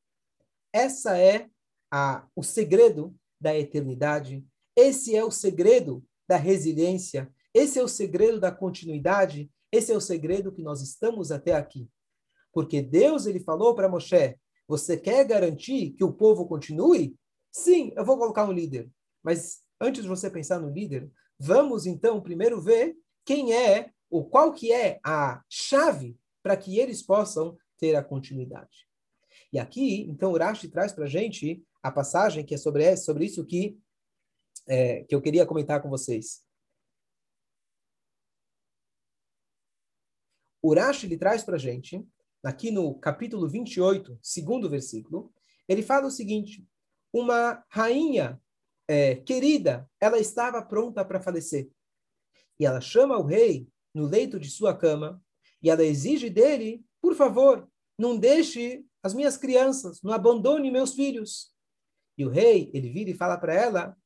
Essa 0.72 1.18
é 1.18 1.48
a, 1.90 2.26
o 2.34 2.42
segredo 2.42 3.14
da 3.40 3.56
eternidade. 3.56 4.46
Esse 4.76 5.16
é 5.16 5.24
o 5.24 5.30
segredo 5.30 6.04
da 6.28 6.36
resiliência. 6.36 7.32
Esse 7.52 7.78
é 7.78 7.82
o 7.82 7.88
segredo 7.88 8.38
da 8.38 8.52
continuidade. 8.52 9.50
Esse 9.72 9.92
é 9.92 9.96
o 9.96 10.00
segredo 10.00 10.52
que 10.52 10.62
nós 10.62 10.80
estamos 10.82 11.30
até 11.30 11.52
aqui. 11.52 11.88
Porque 12.52 12.82
Deus 12.82 13.26
ele 13.26 13.40
falou 13.40 13.74
para 13.74 13.88
Moshe: 13.88 14.36
você 14.66 14.96
quer 14.96 15.24
garantir 15.24 15.90
que 15.92 16.04
o 16.04 16.12
povo 16.12 16.46
continue? 16.46 17.16
Sim, 17.50 17.92
eu 17.96 18.04
vou 18.04 18.16
colocar 18.16 18.48
um 18.48 18.52
líder. 18.52 18.90
Mas 19.22 19.60
antes 19.80 20.02
de 20.02 20.08
você 20.08 20.30
pensar 20.30 20.60
no 20.60 20.70
líder, 20.70 21.10
vamos 21.38 21.86
então 21.86 22.20
primeiro 22.20 22.60
ver 22.60 22.96
quem 23.24 23.52
é, 23.52 23.90
ou 24.08 24.24
qual 24.24 24.52
que 24.52 24.72
é 24.72 25.00
a 25.04 25.42
chave 25.48 26.16
para 26.42 26.56
que 26.56 26.78
eles 26.78 27.02
possam 27.02 27.56
ter 27.78 27.94
a 27.96 28.02
continuidade. 28.02 28.88
E 29.52 29.58
aqui, 29.58 30.02
então, 30.02 30.32
o 30.32 30.38
Rashi 30.38 30.68
traz 30.68 30.92
para 30.92 31.04
a 31.04 31.08
gente 31.08 31.62
a 31.82 31.90
passagem 31.90 32.44
que 32.44 32.54
é 32.54 32.58
sobre, 32.58 32.96
sobre 32.96 33.24
isso 33.24 33.44
que, 33.44 33.78
é, 34.68 35.02
que 35.04 35.14
eu 35.14 35.20
queria 35.20 35.46
comentar 35.46 35.82
com 35.82 35.88
vocês. 35.88 36.42
O 40.62 40.74
Rashi 40.74 41.06
ele 41.06 41.16
traz 41.16 41.42
para 41.42 41.56
a 41.56 41.58
gente, 41.58 42.06
aqui 42.44 42.70
no 42.70 42.94
capítulo 42.94 43.48
28, 43.48 44.18
segundo 44.22 44.68
versículo, 44.68 45.32
ele 45.68 45.82
fala 45.82 46.06
o 46.06 46.10
seguinte, 46.10 46.66
uma 47.12 47.64
rainha 47.68 48.40
é, 48.88 49.16
querida, 49.16 49.88
ela 50.00 50.18
estava 50.18 50.62
pronta 50.62 51.04
para 51.04 51.20
falecer. 51.20 51.70
E 52.58 52.66
ela 52.66 52.80
chama 52.80 53.16
o 53.16 53.24
rei 53.24 53.68
no 53.94 54.04
leito 54.06 54.38
de 54.38 54.50
sua 54.50 54.76
cama 54.76 55.22
e 55.62 55.70
ela 55.70 55.84
exige 55.84 56.28
dele, 56.28 56.84
por 57.00 57.14
favor, 57.14 57.68
não 57.98 58.18
deixe 58.18 58.84
as 59.02 59.14
minhas 59.14 59.36
crianças, 59.36 60.02
não 60.02 60.12
abandone 60.12 60.70
meus 60.70 60.94
filhos. 60.94 61.54
E 62.18 62.24
o 62.24 62.28
rei, 62.28 62.70
ele 62.74 62.90
vira 62.90 63.10
e 63.10 63.16
fala 63.16 63.38
para 63.38 63.54
ela: 63.54 63.96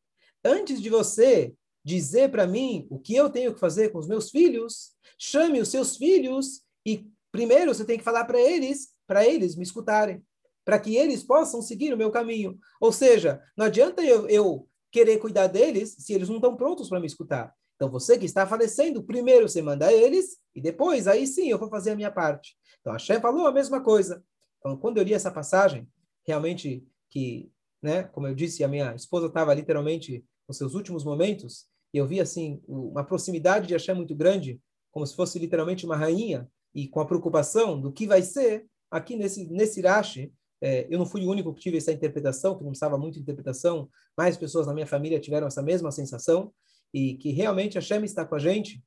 Antes 0.45 0.81
de 0.81 0.89
você 0.89 1.55
dizer 1.85 2.31
para 2.31 2.47
mim 2.47 2.87
o 2.91 2.99
que 2.99 3.15
eu 3.15 3.29
tenho 3.29 3.53
que 3.53 3.61
fazer 3.61 3.91
com 3.91 3.99
os 3.99 4.09
meus 4.09 4.31
filhos, 4.31 4.93
chame 5.19 5.61
os 5.61 5.69
seus 5.69 5.97
filhos 5.97 6.63
e 6.87 7.07
primeiro 7.31 7.75
você 7.75 7.85
tem 7.85 7.99
que 7.99 8.05
falar 8.05 8.25
para 8.25 8.41
eles, 8.41 8.89
para 9.07 9.27
eles 9.27 9.55
me 9.55 9.63
escutarem, 9.63 10.23
para 10.65 10.79
que 10.79 10.97
eles 10.97 11.23
possam 11.23 11.61
seguir 11.61 11.93
o 11.93 11.97
meu 11.97 12.11
caminho. 12.11 12.59
Ou 12.81 12.91
seja, 12.91 13.43
não 13.57 13.67
adianta 13.67 14.03
eu, 14.03 14.29
eu 14.29 14.69
querer 14.91 15.19
cuidar 15.19 15.49
deles 15.49 15.95
se 15.99 16.15
eles 16.15 16.29
não 16.29 16.37
estão 16.37 16.57
prontos 16.57 16.89
para 16.89 17.01
me 17.01 17.07
escutar. 17.07 17.53
Então, 17.75 17.91
você 17.91 18.17
que 18.17 18.25
está 18.25 18.47
falecendo, 18.47 19.03
primeiro 19.03 19.49
você 19.49 19.61
manda 19.61 19.93
eles, 19.93 20.39
e 20.55 20.61
depois, 20.61 21.09
aí 21.09 21.27
sim, 21.27 21.51
eu 21.51 21.59
vou 21.59 21.69
fazer 21.69 21.91
a 21.91 21.97
minha 21.97 22.11
parte. 22.11 22.57
Então, 22.81 22.93
a 22.93 22.99
Shem 22.99 23.21
falou 23.21 23.47
a 23.47 23.53
mesma 23.53 23.83
coisa. 23.83 24.23
Então, 24.59 24.77
quando 24.77 24.99
eu 24.99 25.05
li 25.05 25.13
essa 25.13 25.31
passagem, 25.31 25.89
realmente 26.27 26.87
que, 27.11 27.51
né, 27.83 28.05
como 28.05 28.29
eu 28.29 28.35
disse, 28.35 28.63
a 28.63 28.69
minha 28.69 28.95
esposa 28.95 29.27
estava 29.27 29.53
literalmente 29.53 30.25
nos 30.49 30.57
seus 30.57 30.75
últimos 30.75 31.05
momentos, 31.05 31.67
e 31.95 31.99
eu 31.99 32.07
vi 32.07 32.21
assim 32.21 32.61
uma 32.67 33.05
proximidade 33.05 33.69
de 33.69 33.73
Hashem 33.73 33.95
muito 33.95 34.17
grande, 34.17 34.61
como 34.91 35.07
se 35.07 35.15
fosse 35.15 35.39
literalmente 35.39 35.87
uma 35.87 35.97
rainha, 35.97 36.49
e 36.75 36.89
com 36.89 36.99
a 36.99 37.07
preocupação 37.07 37.81
do 37.81 37.93
que 37.93 38.05
vai 38.05 38.21
ser, 38.21 38.67
aqui 38.91 39.15
nesse, 39.15 39.49
nesse 39.49 39.81
Rashi, 39.81 40.33
é, 40.61 40.89
eu 40.91 40.99
não 40.99 41.07
fui 41.07 41.25
o 41.25 41.31
único 41.31 41.55
que 41.55 41.61
tive 41.61 41.77
essa 41.77 41.93
interpretação, 41.93 42.57
que 42.57 42.65
não 42.65 42.71
precisava 42.71 42.99
muito 42.99 43.15
de 43.15 43.21
interpretação, 43.21 43.89
mais 44.19 44.37
pessoas 44.37 44.67
na 44.67 44.75
minha 44.75 44.89
família 44.89 45.21
tiveram 45.21 45.47
essa 45.47 45.63
mesma 45.63 45.93
sensação, 45.93 46.53
e 46.93 47.15
que 47.15 47.31
realmente 47.31 47.75
Hashem 47.75 48.03
está 48.03 48.25
com 48.25 48.35
a 48.35 48.41
gente, 48.41 48.83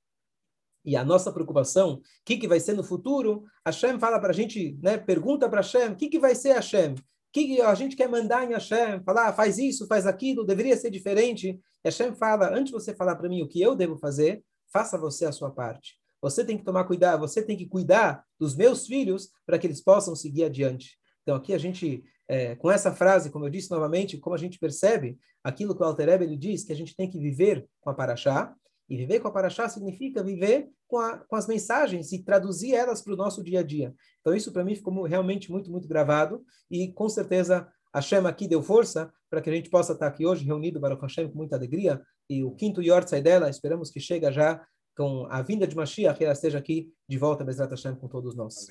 e 0.83 0.97
a 0.97 1.05
nossa 1.05 1.31
preocupação, 1.31 1.93
o 1.93 2.01
que, 2.25 2.35
que 2.35 2.47
vai 2.47 2.59
ser 2.59 2.73
no 2.73 2.83
futuro, 2.83 3.45
Hashem 3.65 3.97
fala 3.99 4.19
para 4.19 4.31
a 4.31 4.33
gente, 4.33 4.77
né, 4.83 4.97
pergunta 4.97 5.47
para 5.47 5.61
Hashem, 5.61 5.93
o 5.93 5.95
que, 5.95 6.09
que 6.09 6.19
vai 6.19 6.35
ser 6.35 6.53
Hashem? 6.53 6.95
Que, 7.31 7.61
a 7.61 7.75
gente 7.75 7.95
quer 7.95 8.09
mandar 8.09 8.45
em 8.45 8.53
Hashem? 8.53 9.03
Falar, 9.03 9.27
ah, 9.27 9.33
faz 9.33 9.57
isso, 9.57 9.87
faz 9.87 10.07
aquilo, 10.07 10.45
deveria 10.45 10.75
ser 10.75 10.89
diferente. 10.89 11.59
Hashem 11.83 12.15
fala, 12.15 12.49
antes 12.49 12.65
de 12.65 12.71
você 12.71 12.93
falar 12.93 13.15
para 13.15 13.29
mim 13.29 13.41
o 13.41 13.47
que 13.47 13.61
eu 13.61 13.75
devo 13.75 13.97
fazer, 13.97 14.43
faça 14.71 14.97
você 14.97 15.25
a 15.25 15.31
sua 15.31 15.51
parte. 15.51 15.97
Você 16.21 16.43
tem 16.43 16.57
que 16.57 16.63
tomar 16.63 16.85
cuidado, 16.85 17.19
você 17.19 17.41
tem 17.41 17.55
que 17.55 17.67
cuidar 17.67 18.23
dos 18.39 18.55
meus 18.55 18.87
filhos 18.87 19.29
para 19.45 19.59
que 19.59 19.67
eles 19.67 19.81
possam 19.81 20.15
seguir 20.15 20.45
adiante. 20.45 20.97
Então 21.21 21.35
aqui 21.35 21.53
a 21.53 21.57
gente, 21.57 22.03
é, 22.27 22.55
com 22.55 22.71
essa 22.71 22.91
frase, 22.91 23.29
como 23.29 23.45
eu 23.45 23.49
disse 23.49 23.69
novamente, 23.69 24.17
como 24.17 24.35
a 24.35 24.39
gente 24.39 24.57
percebe 24.57 25.17
aquilo 25.43 25.75
que 25.75 25.81
o 25.81 25.85
Alter 25.85 26.21
ele 26.21 26.35
diz, 26.35 26.63
que 26.63 26.73
a 26.73 26.75
gente 26.75 26.95
tem 26.95 27.09
que 27.09 27.19
viver 27.19 27.67
com 27.81 27.89
a 27.89 27.93
Paraxá, 27.93 28.55
e 28.89 28.95
viver 28.95 29.19
com 29.19 29.27
a 29.27 29.31
Paraxá 29.31 29.67
significa 29.67 30.23
viver 30.23 30.69
com, 30.87 30.97
a, 30.97 31.17
com 31.17 31.35
as 31.35 31.47
mensagens 31.47 32.11
e 32.11 32.23
traduzir 32.23 32.73
elas 32.73 33.01
para 33.01 33.13
o 33.13 33.17
nosso 33.17 33.43
dia 33.43 33.59
a 33.59 33.63
dia. 33.63 33.93
Então, 34.21 34.33
isso 34.33 34.51
para 34.51 34.63
mim 34.63 34.75
ficou 34.75 35.03
realmente 35.03 35.51
muito, 35.51 35.69
muito 35.69 35.87
gravado. 35.87 36.43
E 36.71 36.91
com 36.93 37.09
certeza 37.09 37.67
a 37.91 38.01
Shema 38.01 38.29
aqui 38.29 38.47
deu 38.47 38.61
força 38.61 39.11
para 39.29 39.41
que 39.41 39.49
a 39.49 39.53
gente 39.53 39.69
possa 39.69 39.93
estar 39.93 40.07
aqui 40.07 40.25
hoje 40.25 40.45
reunido, 40.45 40.79
Baruch 40.79 41.01
Hashem, 41.01 41.29
com 41.29 41.37
muita 41.37 41.55
alegria. 41.55 42.01
E 42.29 42.43
o 42.43 42.55
quinto 42.55 42.81
Yortzai 42.81 43.21
dela, 43.21 43.49
esperamos 43.49 43.91
que 43.91 43.99
chegue 43.99 44.31
já 44.31 44.65
com 44.95 45.27
a 45.29 45.41
vinda 45.41 45.67
de 45.67 45.75
Mashiach, 45.75 46.17
que 46.17 46.23
ela 46.23 46.33
esteja 46.33 46.57
aqui 46.57 46.91
de 47.07 47.17
volta, 47.17 47.43
Bezrat 47.43 47.69
Hashem, 47.69 47.95
com 47.95 48.07
todos 48.07 48.35
nós. 48.35 48.67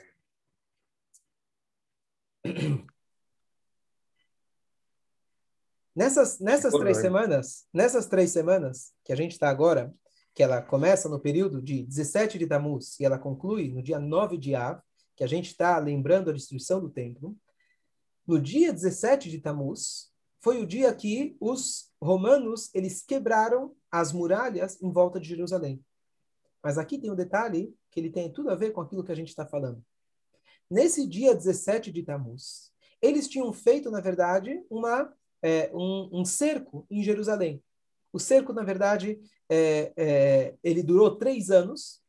Nessas, 5.95 6.39
nessas 6.41 6.75
três 6.75 6.99
semanas, 6.99 7.67
nessas 7.73 8.07
três 8.07 8.31
semanas 8.31 8.93
que 9.03 9.15
a 9.15 9.17
gente 9.17 9.33
está 9.33 9.49
agora, 9.49 9.95
que 10.37 10.43
ela 10.43 10.61
começa 10.61 11.09
no 11.09 11.19
período 11.19 11.63
de 11.63 11.83
17 11.83 12.39
de 12.39 12.47
Tammuz 12.47 13.01
e 13.01 13.07
ela 13.07 13.19
conclui 13.19 13.73
no 13.73 13.83
dia 13.83 13.99
9 13.99 14.37
de 14.37 14.55
Av, 14.55 14.83
que 15.17 15.25
a 15.25 15.27
gente 15.27 15.47
está 15.47 15.79
lembrando 15.79 16.29
a 16.29 16.33
destruição 16.35 16.79
do 16.79 16.91
templo. 16.91 17.35
No 18.27 18.39
dia 18.39 18.71
17 18.71 19.31
de 19.31 19.41
Tammuz, 19.41 20.13
foi 20.41 20.63
o 20.63 20.67
dia 20.67 20.95
que 20.95 21.39
os 21.41 21.91
romanos 21.99 22.69
eles 22.75 23.03
quebraram 23.03 23.75
as 23.91 24.13
muralhas 24.13 24.79
em 24.83 24.93
volta 24.93 25.19
de 25.19 25.27
Jerusalém. 25.27 25.83
Mas 26.63 26.77
aqui 26.77 26.99
tem 26.99 27.11
um 27.11 27.17
detalhe 27.17 27.75
que 27.91 27.99
ele 27.99 28.11
tem 28.11 28.31
tudo 28.31 28.51
a 28.51 28.55
ver 28.55 28.73
com 28.73 28.83
aquilo 28.83 29.03
que 29.03 29.13
a 29.13 29.17
gente 29.17 29.29
está 29.29 29.47
falando. 29.47 29.83
Nesse 30.71 31.09
dia 31.09 31.35
17 31.35 31.91
de 31.91 32.03
Tammuz, 32.03 32.71
eles 33.01 33.27
tinham 33.27 33.51
feito, 33.55 33.91
na 33.91 34.03
verdade, 34.03 34.63
uma, 34.69 35.11
é, 35.41 35.71
um, 35.73 36.21
um 36.21 36.25
cerco 36.27 36.87
em 36.91 37.03
Jerusalém. 37.03 37.65
O 38.17 38.19
cerco, 38.19 38.51
na 38.51 38.63
verdade, 38.63 39.21
é, 39.47 39.93
é, 39.95 40.55
ele 40.65 40.83
durou 40.83 41.17
três 41.17 41.51
anos, 41.51 42.01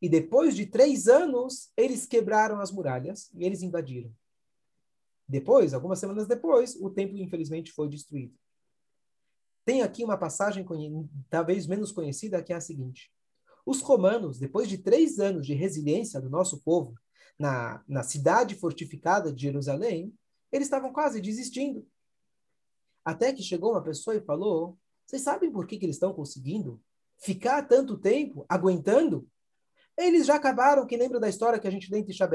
e 0.00 0.08
depois 0.08 0.54
de 0.54 0.64
três 0.64 1.08
anos, 1.08 1.72
eles 1.76 2.06
quebraram 2.06 2.60
as 2.60 2.70
muralhas 2.70 3.32
e 3.34 3.44
eles 3.44 3.62
invadiram. 3.62 4.14
Depois, 5.28 5.74
algumas 5.74 5.98
semanas 5.98 6.28
depois, 6.28 6.76
o 6.76 6.88
templo, 6.88 7.18
infelizmente, 7.18 7.72
foi 7.72 7.88
destruído. 7.88 8.32
Tem 9.64 9.82
aqui 9.82 10.04
uma 10.04 10.16
passagem 10.16 10.64
talvez 11.28 11.66
menos 11.66 11.90
conhecida, 11.90 12.40
que 12.44 12.52
é 12.52 12.56
a 12.56 12.60
seguinte. 12.60 13.12
Os 13.66 13.80
romanos, 13.80 14.38
depois 14.38 14.68
de 14.68 14.78
três 14.78 15.18
anos 15.18 15.44
de 15.44 15.52
resiliência 15.52 16.20
do 16.20 16.30
nosso 16.30 16.60
povo 16.60 16.94
na, 17.36 17.82
na 17.88 18.04
cidade 18.04 18.54
fortificada 18.54 19.32
de 19.32 19.42
Jerusalém, 19.42 20.14
eles 20.52 20.68
estavam 20.68 20.92
quase 20.92 21.20
desistindo. 21.20 21.84
Até 23.04 23.32
que 23.32 23.42
chegou 23.42 23.72
uma 23.72 23.82
pessoa 23.82 24.14
e 24.14 24.20
falou: 24.20 24.78
vocês 25.06 25.22
sabem 25.22 25.52
por 25.52 25.66
que, 25.66 25.78
que 25.78 25.86
eles 25.86 25.96
estão 25.96 26.12
conseguindo 26.12 26.82
ficar 27.18 27.62
tanto 27.62 27.96
tempo 27.96 28.44
aguentando? 28.48 29.26
Eles 29.96 30.26
já 30.26 30.34
acabaram, 30.34 30.86
que 30.86 30.96
lembra 30.96 31.20
da 31.20 31.28
história 31.28 31.58
que 31.58 31.68
a 31.68 31.70
gente 31.70 31.90
lê 31.90 32.00
em 32.00 32.04
Tisha 32.04 32.28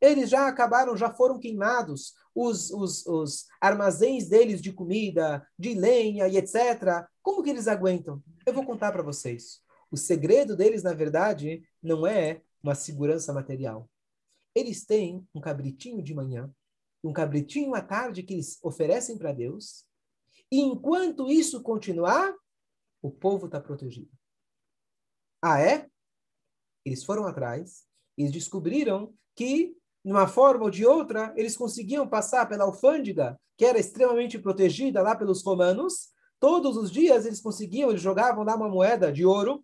Eles 0.00 0.30
já 0.30 0.48
acabaram, 0.48 0.96
já 0.96 1.12
foram 1.12 1.38
queimados 1.38 2.14
os, 2.34 2.70
os, 2.70 3.06
os 3.06 3.46
armazéns 3.60 4.28
deles 4.28 4.62
de 4.62 4.72
comida, 4.72 5.46
de 5.58 5.74
lenha 5.74 6.26
e 6.26 6.36
etc. 6.38 7.06
Como 7.22 7.42
que 7.42 7.50
eles 7.50 7.68
aguentam? 7.68 8.22
Eu 8.46 8.54
vou 8.54 8.64
contar 8.64 8.92
para 8.92 9.02
vocês. 9.02 9.60
O 9.90 9.96
segredo 9.96 10.56
deles, 10.56 10.82
na 10.82 10.94
verdade, 10.94 11.62
não 11.82 12.06
é 12.06 12.40
uma 12.62 12.74
segurança 12.74 13.32
material. 13.32 13.88
Eles 14.54 14.84
têm 14.84 15.26
um 15.34 15.40
cabritinho 15.40 16.02
de 16.02 16.14
manhã, 16.14 16.50
um 17.04 17.12
cabritinho 17.12 17.74
à 17.74 17.82
tarde 17.82 18.22
que 18.22 18.34
eles 18.34 18.58
oferecem 18.62 19.18
para 19.18 19.32
Deus, 19.32 19.84
e 20.50 20.60
enquanto 20.60 21.30
isso 21.30 21.62
continuar, 21.62 22.34
o 23.02 23.10
povo 23.10 23.46
está 23.46 23.60
protegido. 23.60 24.10
Ah, 25.42 25.60
é? 25.60 25.88
Eles 26.84 27.04
foram 27.04 27.26
atrás, 27.26 27.84
eles 28.16 28.32
descobriram 28.32 29.14
que, 29.34 29.76
de 30.04 30.10
uma 30.10 30.26
forma 30.26 30.64
ou 30.64 30.70
de 30.70 30.84
outra, 30.84 31.32
eles 31.36 31.56
conseguiam 31.56 32.08
passar 32.08 32.46
pela 32.46 32.64
alfândega, 32.64 33.38
que 33.56 33.64
era 33.64 33.78
extremamente 33.78 34.38
protegida 34.38 35.02
lá 35.02 35.14
pelos 35.14 35.42
romanos. 35.42 36.08
Todos 36.38 36.76
os 36.76 36.90
dias 36.90 37.26
eles 37.26 37.40
conseguiam, 37.40 37.90
eles 37.90 38.02
jogavam 38.02 38.44
lá 38.44 38.56
uma 38.56 38.68
moeda 38.68 39.12
de 39.12 39.24
ouro, 39.24 39.56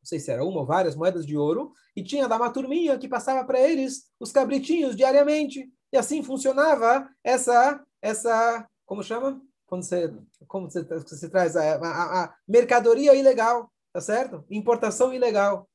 não 0.00 0.04
sei 0.04 0.20
se 0.20 0.30
era 0.30 0.44
uma 0.44 0.60
ou 0.60 0.66
várias 0.66 0.94
moedas 0.94 1.26
de 1.26 1.36
ouro, 1.36 1.72
e 1.94 2.02
tinha 2.02 2.26
lá 2.26 2.36
uma 2.36 2.52
turminha 2.52 2.98
que 2.98 3.08
passava 3.08 3.44
para 3.44 3.60
eles 3.60 4.08
os 4.18 4.30
cabritinhos 4.30 4.96
diariamente. 4.96 5.68
E 5.92 5.96
assim 5.96 6.22
funcionava 6.22 7.08
essa, 7.24 7.84
essa, 8.00 8.68
como 8.86 9.02
chama? 9.02 9.42
Quando 9.68 9.82
você, 9.82 10.12
como 10.48 10.68
você, 10.68 10.82
você 10.82 11.28
traz 11.28 11.54
a, 11.54 11.76
a, 11.76 12.24
a, 12.24 12.34
mercadoria 12.48 13.14
ilegal, 13.14 13.70
tá 13.92 14.00
certo? 14.00 14.44
Importação 14.50 15.12
ilegal. 15.12 15.68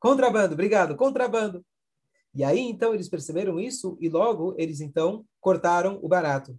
Contrabando, 0.00 0.54
obrigado, 0.54 0.96
contrabando. 0.96 1.64
E 2.34 2.42
aí, 2.42 2.60
então, 2.60 2.94
eles 2.94 3.08
perceberam 3.08 3.60
isso 3.60 3.96
e 4.00 4.08
logo 4.08 4.54
eles, 4.58 4.80
então, 4.80 5.24
cortaram 5.38 6.00
o 6.02 6.08
barato. 6.08 6.58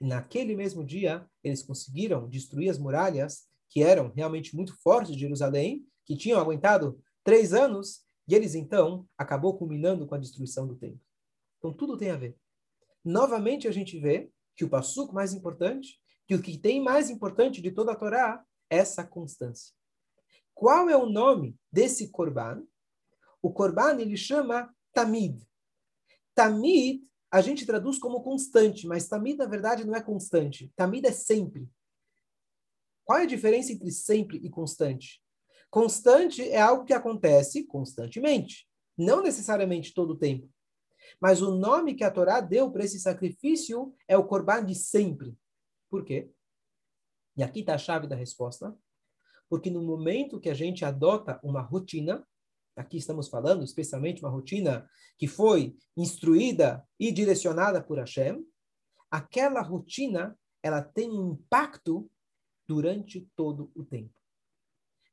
E 0.00 0.06
naquele 0.06 0.54
mesmo 0.56 0.84
dia, 0.84 1.24
eles 1.42 1.62
conseguiram 1.62 2.28
destruir 2.28 2.68
as 2.68 2.78
muralhas 2.78 3.46
que 3.70 3.82
eram 3.82 4.12
realmente 4.14 4.54
muito 4.54 4.76
fortes 4.82 5.12
de 5.12 5.20
Jerusalém, 5.20 5.86
que 6.04 6.16
tinham 6.16 6.40
aguentado 6.40 7.00
três 7.22 7.52
anos, 7.52 8.04
e 8.28 8.34
eles, 8.34 8.56
então, 8.56 9.06
acabou 9.16 9.56
culminando 9.56 10.06
com 10.06 10.14
a 10.16 10.18
destruição 10.18 10.66
do 10.66 10.74
templo. 10.74 11.00
Então, 11.58 11.72
tudo 11.72 11.96
tem 11.96 12.10
a 12.10 12.16
ver. 12.16 12.36
Novamente, 13.04 13.68
a 13.68 13.72
gente 13.72 13.98
vê 13.98 14.30
que 14.56 14.64
o 14.64 14.68
passuco 14.68 15.14
mais 15.14 15.34
importante, 15.34 16.00
que 16.26 16.34
o 16.34 16.42
que 16.42 16.58
tem 16.58 16.82
mais 16.82 17.10
importante 17.10 17.60
de 17.60 17.70
toda 17.70 17.92
a 17.92 17.96
Torá, 17.96 18.44
é 18.70 18.78
essa 18.78 19.04
constância. 19.04 19.74
Qual 20.54 20.88
é 20.88 20.96
o 20.96 21.06
nome 21.06 21.56
desse 21.70 22.10
korban? 22.10 22.66
O 23.42 23.52
korban, 23.52 24.00
ele 24.00 24.16
chama 24.16 24.74
tamid. 24.92 25.46
Tamid, 26.34 27.04
a 27.30 27.40
gente 27.40 27.66
traduz 27.66 27.98
como 27.98 28.22
constante, 28.22 28.86
mas 28.86 29.08
tamid, 29.08 29.36
na 29.36 29.46
verdade, 29.46 29.84
não 29.84 29.94
é 29.94 30.02
constante. 30.02 30.72
Tamid 30.74 31.06
é 31.06 31.12
sempre. 31.12 31.68
Qual 33.04 33.18
é 33.18 33.22
a 33.22 33.26
diferença 33.26 33.72
entre 33.72 33.90
sempre 33.92 34.38
e 34.38 34.50
constante? 34.50 35.22
Constante 35.70 36.42
é 36.42 36.60
algo 36.60 36.84
que 36.84 36.94
acontece 36.94 37.64
constantemente, 37.64 38.66
não 38.96 39.22
necessariamente 39.22 39.92
todo 39.92 40.14
o 40.14 40.18
tempo. 40.18 40.48
Mas 41.20 41.42
o 41.42 41.54
nome 41.54 41.94
que 41.94 42.04
a 42.04 42.10
Torá 42.10 42.40
deu 42.40 42.70
para 42.70 42.84
esse 42.84 42.98
sacrifício 42.98 43.94
é 44.08 44.16
o 44.16 44.26
corban 44.26 44.64
de 44.64 44.74
sempre. 44.74 45.36
Por 45.88 46.04
quê? 46.04 46.30
E 47.36 47.42
aqui 47.42 47.60
está 47.60 47.74
a 47.74 47.78
chave 47.78 48.06
da 48.06 48.16
resposta. 48.16 48.76
Porque 49.48 49.70
no 49.70 49.82
momento 49.82 50.40
que 50.40 50.48
a 50.48 50.54
gente 50.54 50.84
adota 50.84 51.38
uma 51.42 51.60
rotina, 51.60 52.26
aqui 52.74 52.96
estamos 52.96 53.28
falando 53.28 53.62
especialmente 53.62 54.22
uma 54.22 54.30
rotina 54.30 54.88
que 55.16 55.26
foi 55.26 55.76
instruída 55.96 56.86
e 56.98 57.12
direcionada 57.12 57.82
por 57.82 57.98
Hashem, 57.98 58.44
aquela 59.10 59.62
rotina 59.62 60.36
ela 60.62 60.82
tem 60.82 61.10
um 61.10 61.32
impacto 61.32 62.10
durante 62.66 63.30
todo 63.36 63.70
o 63.74 63.84
tempo. 63.84 64.20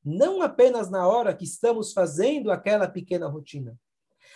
Não 0.03 0.41
apenas 0.41 0.89
na 0.89 1.07
hora 1.07 1.35
que 1.35 1.45
estamos 1.45 1.93
fazendo 1.93 2.51
aquela 2.51 2.89
pequena 2.89 3.27
rotina. 3.27 3.79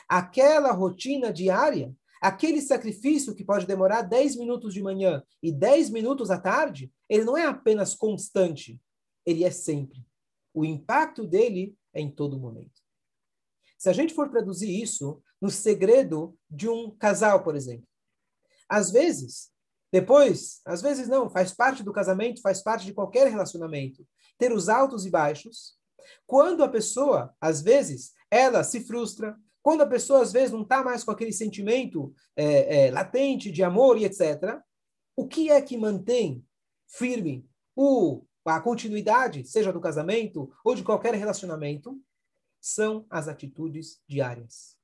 Aquela 0.07 0.71
rotina 0.71 1.31
diária, 1.31 1.93
aquele 2.21 2.61
sacrifício 2.61 3.35
que 3.35 3.43
pode 3.43 3.65
demorar 3.65 4.01
10 4.01 4.35
minutos 4.37 4.73
de 4.73 4.81
manhã 4.81 5.23
e 5.41 5.51
10 5.51 5.89
minutos 5.89 6.31
à 6.31 6.39
tarde, 6.39 6.91
ele 7.09 7.23
não 7.23 7.37
é 7.37 7.45
apenas 7.45 7.95
constante, 7.95 8.81
ele 9.25 9.43
é 9.43 9.51
sempre. 9.51 10.05
O 10.53 10.65
impacto 10.65 11.25
dele 11.25 11.75
é 11.93 12.01
em 12.01 12.09
todo 12.09 12.39
momento. 12.39 12.81
Se 13.77 13.89
a 13.89 13.93
gente 13.93 14.13
for 14.13 14.29
traduzir 14.29 14.81
isso 14.81 15.21
no 15.39 15.51
segredo 15.51 16.35
de 16.49 16.67
um 16.67 16.89
casal, 16.89 17.43
por 17.43 17.55
exemplo, 17.55 17.87
às 18.67 18.91
vezes 18.91 19.51
depois, 19.91 20.61
às 20.65 20.81
vezes 20.81 21.07
não, 21.07 21.29
faz 21.29 21.53
parte 21.53 21.83
do 21.83 21.93
casamento, 21.93 22.41
faz 22.41 22.61
parte 22.61 22.85
de 22.85 22.93
qualquer 22.93 23.27
relacionamento. 23.29 24.05
Ter 24.37 24.51
os 24.51 24.67
altos 24.67 25.05
e 25.05 25.09
baixos. 25.09 25.77
Quando 26.25 26.63
a 26.63 26.69
pessoa, 26.69 27.33
às 27.39 27.61
vezes, 27.61 28.11
ela 28.29 28.63
se 28.63 28.81
frustra, 28.81 29.37
quando 29.67 29.81
a 29.81 29.85
pessoa, 29.85 30.21
às 30.21 30.31
vezes, 30.31 30.53
não 30.53 30.61
está 30.61 30.81
mais 30.81 31.03
com 31.03 31.11
aquele 31.11 31.33
sentimento 31.33 32.15
é, 32.37 32.85
é, 32.85 32.89
latente 32.89 33.51
de 33.51 33.61
amor 33.61 33.97
e 33.97 34.05
etc., 34.05 34.61
o 35.13 35.27
que 35.27 35.51
é 35.51 35.61
que 35.61 35.75
mantém 35.75 36.41
firme 36.87 37.45
o, 37.75 38.23
a 38.45 38.61
continuidade, 38.61 39.45
seja 39.45 39.73
do 39.73 39.81
casamento 39.81 40.49
ou 40.63 40.73
de 40.73 40.83
qualquer 40.83 41.13
relacionamento? 41.15 42.01
São 42.61 43.05
as 43.09 43.27
atitudes 43.27 43.99
diárias. 44.07 44.77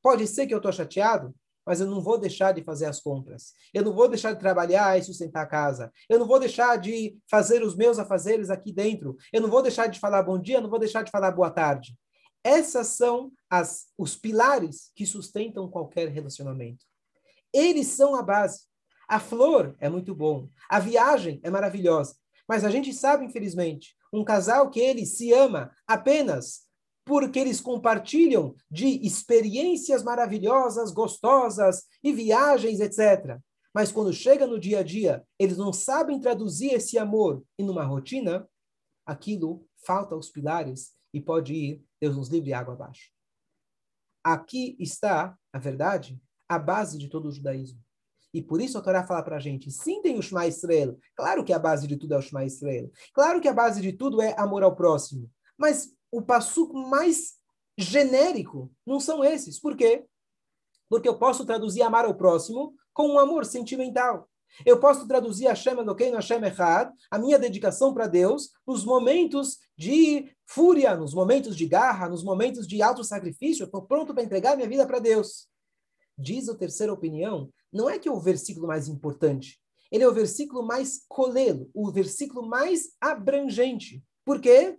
Pode 0.00 0.24
ser 0.28 0.46
que 0.46 0.54
eu 0.54 0.58
estou 0.58 0.70
chateado, 0.70 1.34
mas 1.66 1.80
eu 1.80 1.88
não 1.88 2.00
vou 2.00 2.16
deixar 2.16 2.52
de 2.52 2.62
fazer 2.62 2.86
as 2.86 3.00
compras. 3.00 3.54
Eu 3.74 3.82
não 3.82 3.92
vou 3.92 4.08
deixar 4.08 4.34
de 4.34 4.38
trabalhar 4.38 4.96
e 4.96 5.02
sustentar 5.02 5.42
a 5.42 5.46
casa. 5.46 5.92
Eu 6.08 6.16
não 6.16 6.28
vou 6.28 6.38
deixar 6.38 6.76
de 6.76 7.18
fazer 7.28 7.64
os 7.64 7.74
meus 7.74 7.98
afazeres 7.98 8.50
aqui 8.50 8.72
dentro. 8.72 9.16
Eu 9.32 9.40
não 9.40 9.50
vou 9.50 9.62
deixar 9.62 9.88
de 9.88 9.98
falar 9.98 10.22
bom 10.22 10.38
dia, 10.38 10.60
não 10.60 10.70
vou 10.70 10.78
deixar 10.78 11.02
de 11.02 11.10
falar 11.10 11.32
boa 11.32 11.50
tarde. 11.50 11.98
Essas 12.42 12.88
são 12.88 13.32
as, 13.50 13.86
os 13.96 14.16
pilares 14.16 14.90
que 14.94 15.06
sustentam 15.06 15.70
qualquer 15.70 16.08
relacionamento. 16.08 16.84
Eles 17.52 17.88
são 17.88 18.14
a 18.14 18.22
base. 18.22 18.60
A 19.08 19.18
flor 19.18 19.74
é 19.80 19.88
muito 19.88 20.14
bom. 20.14 20.48
A 20.68 20.78
viagem 20.78 21.40
é 21.42 21.50
maravilhosa. 21.50 22.16
Mas 22.46 22.64
a 22.64 22.70
gente 22.70 22.92
sabe, 22.92 23.24
infelizmente, 23.24 23.94
um 24.12 24.24
casal 24.24 24.70
que 24.70 24.80
ele 24.80 25.04
se 25.04 25.32
ama 25.32 25.70
apenas 25.86 26.66
porque 27.04 27.38
eles 27.38 27.58
compartilham 27.58 28.54
de 28.70 28.86
experiências 29.06 30.02
maravilhosas, 30.02 30.92
gostosas 30.92 31.86
e 32.04 32.12
viagens, 32.12 32.80
etc. 32.80 33.38
Mas 33.74 33.90
quando 33.90 34.12
chega 34.12 34.46
no 34.46 34.60
dia 34.60 34.80
a 34.80 34.82
dia, 34.82 35.24
eles 35.38 35.56
não 35.56 35.72
sabem 35.72 36.20
traduzir 36.20 36.74
esse 36.74 36.98
amor 36.98 37.42
em 37.58 37.68
uma 37.70 37.82
rotina, 37.84 38.46
aquilo 39.06 39.66
falta 39.86 40.14
os 40.14 40.28
pilares 40.28 40.97
e 41.12 41.20
pode 41.20 41.54
ir, 41.54 41.84
Deus 42.00 42.16
nos 42.16 42.28
livre, 42.28 42.52
água 42.52 42.74
abaixo. 42.74 43.10
Aqui 44.22 44.76
está, 44.78 45.36
a 45.52 45.58
verdade, 45.58 46.20
a 46.48 46.58
base 46.58 46.98
de 46.98 47.08
todo 47.08 47.28
o 47.28 47.32
judaísmo. 47.32 47.80
E 48.32 48.42
por 48.42 48.60
isso 48.60 48.76
a 48.76 48.82
Torá 48.82 49.06
fala 49.06 49.22
para 49.22 49.36
a 49.36 49.40
gente, 49.40 49.70
sim, 49.70 50.02
tem 50.02 50.18
o 50.18 50.22
Shema 50.22 50.46
Israel. 50.46 50.98
Claro 51.16 51.44
que 51.44 51.52
a 51.52 51.58
base 51.58 51.86
de 51.86 51.96
tudo 51.96 52.14
é 52.14 52.18
o 52.18 52.22
Shema 52.22 52.44
Israel. 52.44 52.90
Claro 53.14 53.40
que 53.40 53.48
a 53.48 53.54
base 53.54 53.80
de 53.80 53.92
tudo 53.92 54.20
é 54.20 54.34
amor 54.38 54.62
ao 54.62 54.76
próximo. 54.76 55.30
Mas 55.56 55.90
o 56.10 56.20
passuco 56.20 56.76
mais 56.76 57.38
genérico 57.76 58.70
não 58.86 59.00
são 59.00 59.24
esses. 59.24 59.58
Por 59.58 59.76
quê? 59.76 60.06
Porque 60.88 61.08
eu 61.08 61.18
posso 61.18 61.46
traduzir 61.46 61.82
amar 61.82 62.04
ao 62.04 62.14
próximo 62.14 62.74
com 62.92 63.08
um 63.08 63.18
amor 63.18 63.44
sentimental. 63.44 64.27
Eu 64.64 64.80
posso 64.80 65.06
traduzir 65.06 65.46
Hashem 65.46 65.78
Elokeinu 65.78 66.16
Hashem 66.16 66.42
Echad, 66.44 66.92
a 67.10 67.18
minha 67.18 67.38
dedicação 67.38 67.94
para 67.94 68.06
Deus, 68.06 68.50
nos 68.66 68.84
momentos 68.84 69.58
de 69.76 70.34
fúria, 70.46 70.96
nos 70.96 71.14
momentos 71.14 71.56
de 71.56 71.66
garra, 71.66 72.08
nos 72.08 72.24
momentos 72.24 72.66
de 72.66 72.82
alto 72.82 73.04
sacrifício. 73.04 73.62
Eu 73.62 73.66
estou 73.66 73.82
pronto 73.82 74.12
para 74.14 74.22
entregar 74.22 74.56
minha 74.56 74.68
vida 74.68 74.86
para 74.86 74.98
Deus. 74.98 75.48
Diz 76.16 76.48
a 76.48 76.56
terceira 76.56 76.92
opinião, 76.92 77.50
não 77.72 77.88
é 77.88 77.98
que 77.98 78.08
é 78.08 78.12
o 78.12 78.20
versículo 78.20 78.66
mais 78.66 78.88
importante. 78.88 79.60
Ele 79.90 80.04
é 80.04 80.08
o 80.08 80.14
versículo 80.14 80.62
mais 80.62 81.04
colelo, 81.08 81.70
o 81.72 81.90
versículo 81.90 82.46
mais 82.46 82.90
abrangente. 83.00 84.02
Por 84.24 84.40
quê? 84.40 84.78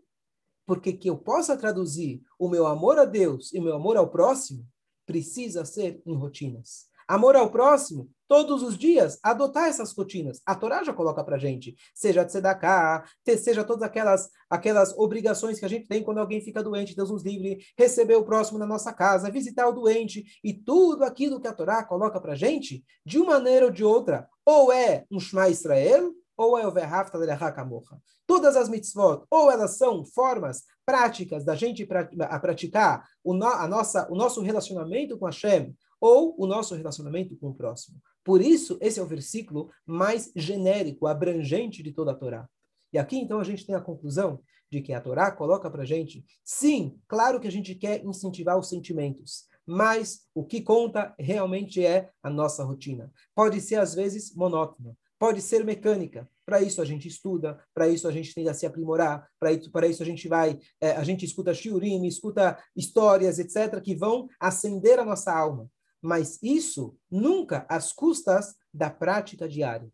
Porque 0.66 0.94
que 0.94 1.10
eu 1.10 1.18
possa 1.18 1.58
traduzir 1.58 2.22
o 2.38 2.48
meu 2.48 2.68
amor 2.68 3.00
a 3.00 3.06
Deus 3.06 3.54
e 3.54 3.60
o 3.60 3.64
meu 3.64 3.76
amor 3.76 3.98
ao 3.98 4.10
próximo, 4.10 4.68
precisa 5.06 5.66
ser 5.66 6.02
em 6.06 6.16
rotinas. 6.16 6.89
Amor 7.10 7.36
ao 7.36 7.50
próximo, 7.50 8.08
todos 8.28 8.62
os 8.62 8.78
dias, 8.78 9.18
adotar 9.24 9.68
essas 9.68 9.92
rotinas. 9.94 10.40
A 10.46 10.54
Torá 10.54 10.84
já 10.84 10.94
coloca 10.94 11.24
para 11.24 11.40
gente, 11.40 11.76
seja 11.92 12.24
de 12.24 12.32
sedaká, 12.32 13.04
seja 13.36 13.64
todas 13.64 13.82
aquelas, 13.82 14.30
aquelas 14.48 14.96
obrigações 14.96 15.58
que 15.58 15.66
a 15.66 15.68
gente 15.68 15.88
tem 15.88 16.04
quando 16.04 16.20
alguém 16.20 16.40
fica 16.40 16.62
doente, 16.62 16.96
Deus 16.96 17.10
nos 17.10 17.24
livre, 17.24 17.66
receber 17.76 18.14
o 18.14 18.24
próximo 18.24 18.60
na 18.60 18.68
nossa 18.68 18.94
casa, 18.94 19.32
visitar 19.32 19.68
o 19.68 19.72
doente, 19.72 20.24
e 20.44 20.54
tudo 20.54 21.04
aquilo 21.04 21.42
que 21.42 21.48
a 21.48 21.54
Torá 21.54 21.84
coloca 21.84 22.22
para 22.22 22.36
gente, 22.36 22.86
de 23.04 23.18
uma 23.18 23.40
maneira 23.40 23.66
ou 23.66 23.72
de 23.72 23.84
outra, 23.84 24.30
ou 24.46 24.72
é 24.72 25.04
um 25.10 25.20
Shema 25.20 25.50
Israel, 25.50 26.14
ou 26.38 26.60
é 26.60 26.68
o 26.68 26.72
Verhafta 26.72 27.18
Lerachakamorra. 27.18 28.00
Todas 28.28 28.56
as 28.56 28.70
mitzvot, 28.70 29.24
ou 29.32 29.50
elas 29.50 29.78
são 29.78 30.06
formas 30.06 30.64
práticas 30.86 31.44
da 31.44 31.56
gente 31.56 31.88
a 32.22 32.40
praticar 32.40 33.04
o, 33.24 33.34
no, 33.34 33.48
a 33.48 33.68
nossa, 33.68 34.08
o 34.12 34.16
nosso 34.16 34.42
relacionamento 34.42 35.18
com 35.18 35.26
Hashem, 35.26 35.76
ou 36.00 36.36
o 36.38 36.48
nosso 36.48 36.76
relacionamento 36.76 37.36
com 37.38 37.50
o 37.50 37.56
próximo. 37.56 38.02
Por 38.24 38.42
isso, 38.42 38.78
esse 38.82 39.00
é 39.00 39.04
o 39.04 39.08
versículo 39.08 39.70
mais 39.86 40.32
genérico, 40.36 41.08
abrangente 41.08 41.82
de 41.82 41.92
toda 41.92 42.12
a 42.12 42.16
Torá. 42.16 42.48
E 42.92 42.98
aqui, 42.98 43.18
então, 43.18 43.40
a 43.40 43.44
gente 43.44 43.66
tem 43.66 43.76
a 43.76 43.82
conclusão 43.82 44.42
de 44.72 44.82
que 44.82 44.94
a 44.94 45.02
Torá 45.02 45.32
coloca 45.32 45.70
para 45.70 45.86
gente, 45.86 46.24
sim, 46.44 47.00
claro 47.08 47.40
que 47.40 47.48
a 47.48 47.52
gente 47.52 47.74
quer 47.76 48.04
incentivar 48.06 48.58
os 48.58 48.70
sentimentos, 48.70 49.46
mas 49.66 50.22
o 50.34 50.44
que 50.44 50.62
conta 50.62 51.14
realmente 51.20 51.84
é 51.86 52.10
a 52.22 52.30
nossa 52.30 52.64
rotina. 52.64 53.12
Pode 53.36 53.62
ser, 53.62 53.76
às 53.76 53.94
vezes, 53.94 54.34
monótona, 54.36 54.96
pode 55.18 55.42
ser 55.42 55.64
mecânica. 55.64 56.28
Para 56.46 56.62
isso 56.62 56.82
a 56.82 56.86
gente 56.86 57.08
estuda, 57.08 57.64
para 57.76 57.88
isso 57.88 58.08
a 58.08 58.12
gente 58.12 58.34
tenta 58.34 58.54
se 58.56 58.66
aprimorar, 58.66 59.28
para 59.40 59.52
isso, 59.52 59.72
para 59.72 59.88
isso 59.88 60.02
a 60.02 60.06
gente 60.06 60.28
vai, 60.28 60.58
é, 60.82 60.92
a 60.92 61.04
gente 61.04 61.24
escuta 61.24 61.54
shiurim, 61.54 62.08
escuta 62.08 62.58
histórias, 62.76 63.38
etc., 63.38 63.80
que 63.82 63.96
vão 63.96 64.28
acender 64.40 64.98
a 64.98 65.06
nossa 65.06 65.32
alma. 65.32 65.70
Mas 66.02 66.42
isso 66.42 66.98
nunca 67.10 67.66
às 67.70 67.92
custas 67.92 68.58
da 68.74 68.90
prática 68.90 69.48
diária. 69.48 69.92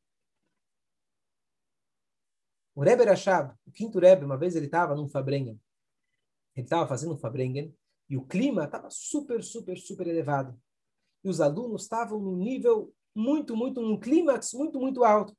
O 2.76 2.84
Rebbe 2.84 3.06
Rashab, 3.06 3.56
o 3.66 3.72
quinto 3.72 4.00
Rebbe, 4.00 4.26
uma 4.26 4.38
vez 4.38 4.56
ele 4.56 4.66
estava 4.66 4.96
num 4.96 5.08
Fabrengen. 5.08 5.60
Ele 6.56 6.66
estava 6.66 6.88
fazendo 6.88 7.14
um 7.14 7.18
Fabrengen 7.18 7.76
e 8.10 8.18
o 8.18 8.26
clima 8.26 8.66
estava 8.66 8.90
super, 8.90 9.42
super, 9.44 9.78
super 9.78 10.06
elevado. 10.08 10.60
E 11.24 11.30
os 11.30 11.42
alunos 11.42 11.84
estavam 11.84 12.20
num 12.20 12.36
nível 12.36 12.94
muito, 13.16 13.56
muito, 13.56 13.82
num 13.82 14.00
clímax 14.00 14.54
muito, 14.54 14.80
muito 14.80 15.04
alto. 15.04 15.36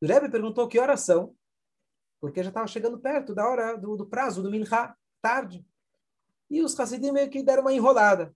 O 0.00 0.06
Rebbe 0.06 0.30
perguntou 0.30 0.68
que 0.68 0.78
horas 0.78 1.00
são, 1.00 1.34
porque 2.20 2.42
já 2.42 2.50
estava 2.50 2.66
chegando 2.66 3.00
perto 3.00 3.34
da 3.34 3.48
hora 3.48 3.76
do, 3.76 3.96
do 3.96 4.06
prazo 4.06 4.42
do 4.42 4.50
Minha, 4.50 4.96
tarde. 5.20 5.66
e 6.50 6.62
os 6.62 6.78
Hassidim 6.78 7.12
meio 7.12 7.30
que 7.30 7.42
deram 7.42 7.62
uma 7.62 7.72
enrolada. 7.72 8.34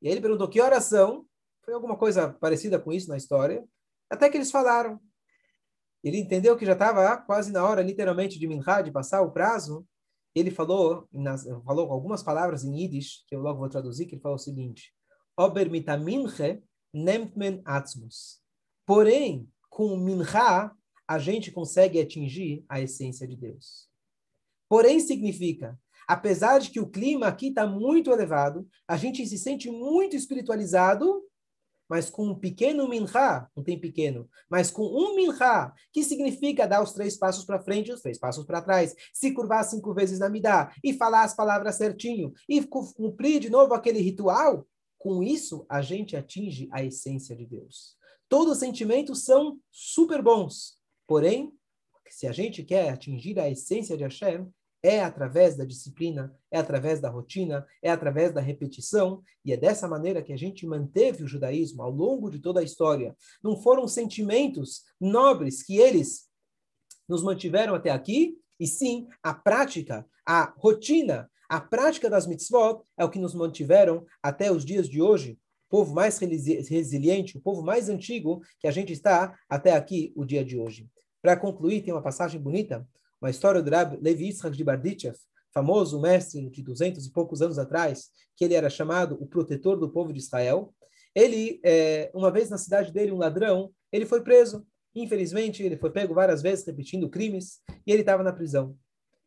E 0.00 0.08
aí 0.08 0.14
ele 0.14 0.20
perguntou 0.20 0.48
que 0.48 0.60
oração, 0.60 1.26
foi 1.64 1.74
alguma 1.74 1.96
coisa 1.96 2.32
parecida 2.32 2.78
com 2.78 2.92
isso 2.92 3.08
na 3.08 3.16
história, 3.16 3.64
até 4.10 4.30
que 4.30 4.36
eles 4.36 4.50
falaram. 4.50 5.00
Ele 6.02 6.18
entendeu 6.18 6.56
que 6.56 6.64
já 6.64 6.74
estava 6.74 7.16
quase 7.16 7.50
na 7.52 7.64
hora, 7.64 7.82
literalmente, 7.82 8.38
de 8.38 8.46
Minha, 8.46 8.82
de 8.82 8.92
passar 8.92 9.22
o 9.22 9.32
prazo. 9.32 9.86
Ele 10.34 10.50
falou, 10.50 11.08
falou 11.64 11.90
algumas 11.90 12.22
palavras 12.22 12.62
em 12.62 12.80
Yiddish, 12.80 13.24
que 13.26 13.34
eu 13.34 13.40
logo 13.40 13.58
vou 13.58 13.68
traduzir, 13.68 14.06
que 14.06 14.14
ele 14.14 14.22
falou 14.22 14.36
o 14.36 14.40
seguinte: 14.40 14.94
Ober 15.36 15.68
mitaminche 15.70 16.62
nemtmen 16.92 17.60
atzmus. 17.64 18.40
Porém, 18.86 19.50
com 19.68 19.86
o 19.86 19.96
mincha, 19.96 20.70
a 21.08 21.18
gente 21.18 21.50
consegue 21.50 22.00
atingir 22.00 22.64
a 22.68 22.80
essência 22.80 23.26
de 23.26 23.36
Deus. 23.36 23.88
Porém, 24.68 25.00
significa, 25.00 25.78
apesar 26.06 26.60
de 26.60 26.70
que 26.70 26.80
o 26.80 26.88
clima 26.88 27.26
aqui 27.26 27.48
está 27.48 27.66
muito 27.66 28.10
elevado, 28.10 28.66
a 28.86 28.96
gente 28.96 29.26
se 29.26 29.36
sente 29.36 29.70
muito 29.70 30.14
espiritualizado, 30.14 31.22
mas 31.88 32.10
com 32.10 32.28
um 32.28 32.34
pequeno 32.34 32.88
mincha, 32.88 33.48
não 33.54 33.62
tem 33.62 33.78
pequeno, 33.78 34.28
mas 34.50 34.70
com 34.70 34.82
um 34.82 35.14
mincha, 35.14 35.72
que 35.92 36.02
significa 36.02 36.66
dar 36.66 36.82
os 36.82 36.92
três 36.92 37.16
passos 37.16 37.44
para 37.44 37.62
frente 37.62 37.90
e 37.90 37.92
os 37.92 38.00
três 38.00 38.18
passos 38.18 38.44
para 38.44 38.62
trás, 38.62 38.94
se 39.12 39.32
curvar 39.32 39.64
cinco 39.64 39.94
vezes 39.94 40.18
na 40.18 40.28
midá, 40.28 40.72
e 40.82 40.92
falar 40.92 41.22
as 41.22 41.34
palavras 41.34 41.76
certinho, 41.76 42.32
e 42.48 42.62
cumprir 42.64 43.40
de 43.40 43.50
novo 43.50 43.74
aquele 43.74 44.00
ritual, 44.00 44.66
com 44.98 45.22
isso 45.22 45.64
a 45.68 45.80
gente 45.80 46.16
atinge 46.16 46.68
a 46.72 46.82
essência 46.82 47.36
de 47.36 47.46
Deus. 47.46 47.96
Todos 48.28 48.54
os 48.54 48.58
sentimentos 48.58 49.24
são 49.24 49.58
super 49.70 50.20
bons, 50.20 50.76
porém, 51.06 51.52
se 52.08 52.26
a 52.26 52.32
gente 52.32 52.64
quer 52.64 52.88
atingir 52.88 53.38
a 53.38 53.48
essência 53.48 53.96
de 53.96 54.02
Hashem, 54.02 54.48
é 54.82 55.02
através 55.02 55.56
da 55.56 55.64
disciplina, 55.64 56.34
é 56.50 56.58
através 56.58 57.00
da 57.00 57.08
rotina, 57.08 57.66
é 57.82 57.90
através 57.90 58.32
da 58.32 58.40
repetição, 58.40 59.22
e 59.44 59.52
é 59.52 59.56
dessa 59.56 59.88
maneira 59.88 60.22
que 60.22 60.32
a 60.32 60.36
gente 60.36 60.66
manteve 60.66 61.24
o 61.24 61.28
judaísmo 61.28 61.82
ao 61.82 61.90
longo 61.90 62.30
de 62.30 62.38
toda 62.38 62.60
a 62.60 62.62
história. 62.62 63.16
Não 63.42 63.56
foram 63.60 63.88
sentimentos 63.88 64.84
nobres 65.00 65.62
que 65.62 65.78
eles 65.78 66.28
nos 67.08 67.22
mantiveram 67.22 67.74
até 67.74 67.90
aqui, 67.90 68.36
e 68.58 68.66
sim 68.66 69.06
a 69.22 69.34
prática, 69.34 70.06
a 70.24 70.54
rotina, 70.56 71.30
a 71.48 71.60
prática 71.60 72.10
das 72.10 72.26
mitzvot 72.26 72.82
é 72.98 73.04
o 73.04 73.10
que 73.10 73.18
nos 73.18 73.34
mantiveram 73.34 74.04
até 74.22 74.50
os 74.50 74.64
dias 74.64 74.88
de 74.88 75.00
hoje, 75.00 75.38
o 75.68 75.70
povo 75.70 75.94
mais 75.94 76.18
resiliente, 76.18 77.36
o 77.36 77.40
povo 77.40 77.62
mais 77.62 77.88
antigo 77.88 78.40
que 78.58 78.66
a 78.66 78.70
gente 78.70 78.92
está 78.92 79.36
até 79.48 79.72
aqui, 79.72 80.12
o 80.16 80.24
dia 80.24 80.44
de 80.44 80.58
hoje. 80.58 80.88
Para 81.20 81.36
concluir, 81.36 81.82
tem 81.82 81.92
uma 81.92 82.02
passagem 82.02 82.40
bonita 82.40 82.86
uma 83.20 83.30
história 83.30 83.62
do 83.62 83.70
Rab 83.70 83.98
Levi 84.00 84.26
Yitzhak 84.26 84.56
de 84.56 84.64
Barditchev, 84.64 85.16
famoso 85.52 86.00
mestre 86.00 86.48
de 86.50 86.62
duzentos 86.62 87.06
e 87.06 87.12
poucos 87.12 87.40
anos 87.40 87.58
atrás, 87.58 88.10
que 88.36 88.44
ele 88.44 88.54
era 88.54 88.68
chamado 88.68 89.16
o 89.20 89.26
protetor 89.26 89.78
do 89.78 89.90
povo 89.90 90.12
de 90.12 90.18
Israel. 90.18 90.74
Ele, 91.14 91.60
é, 91.64 92.10
uma 92.14 92.30
vez 92.30 92.50
na 92.50 92.58
cidade 92.58 92.92
dele, 92.92 93.12
um 93.12 93.16
ladrão, 93.16 93.72
ele 93.90 94.04
foi 94.04 94.22
preso. 94.22 94.66
Infelizmente, 94.94 95.62
ele 95.62 95.76
foi 95.76 95.90
pego 95.90 96.14
várias 96.14 96.42
vezes 96.42 96.66
repetindo 96.66 97.08
crimes 97.08 97.60
e 97.86 97.92
ele 97.92 98.02
estava 98.02 98.22
na 98.22 98.32
prisão. 98.32 98.76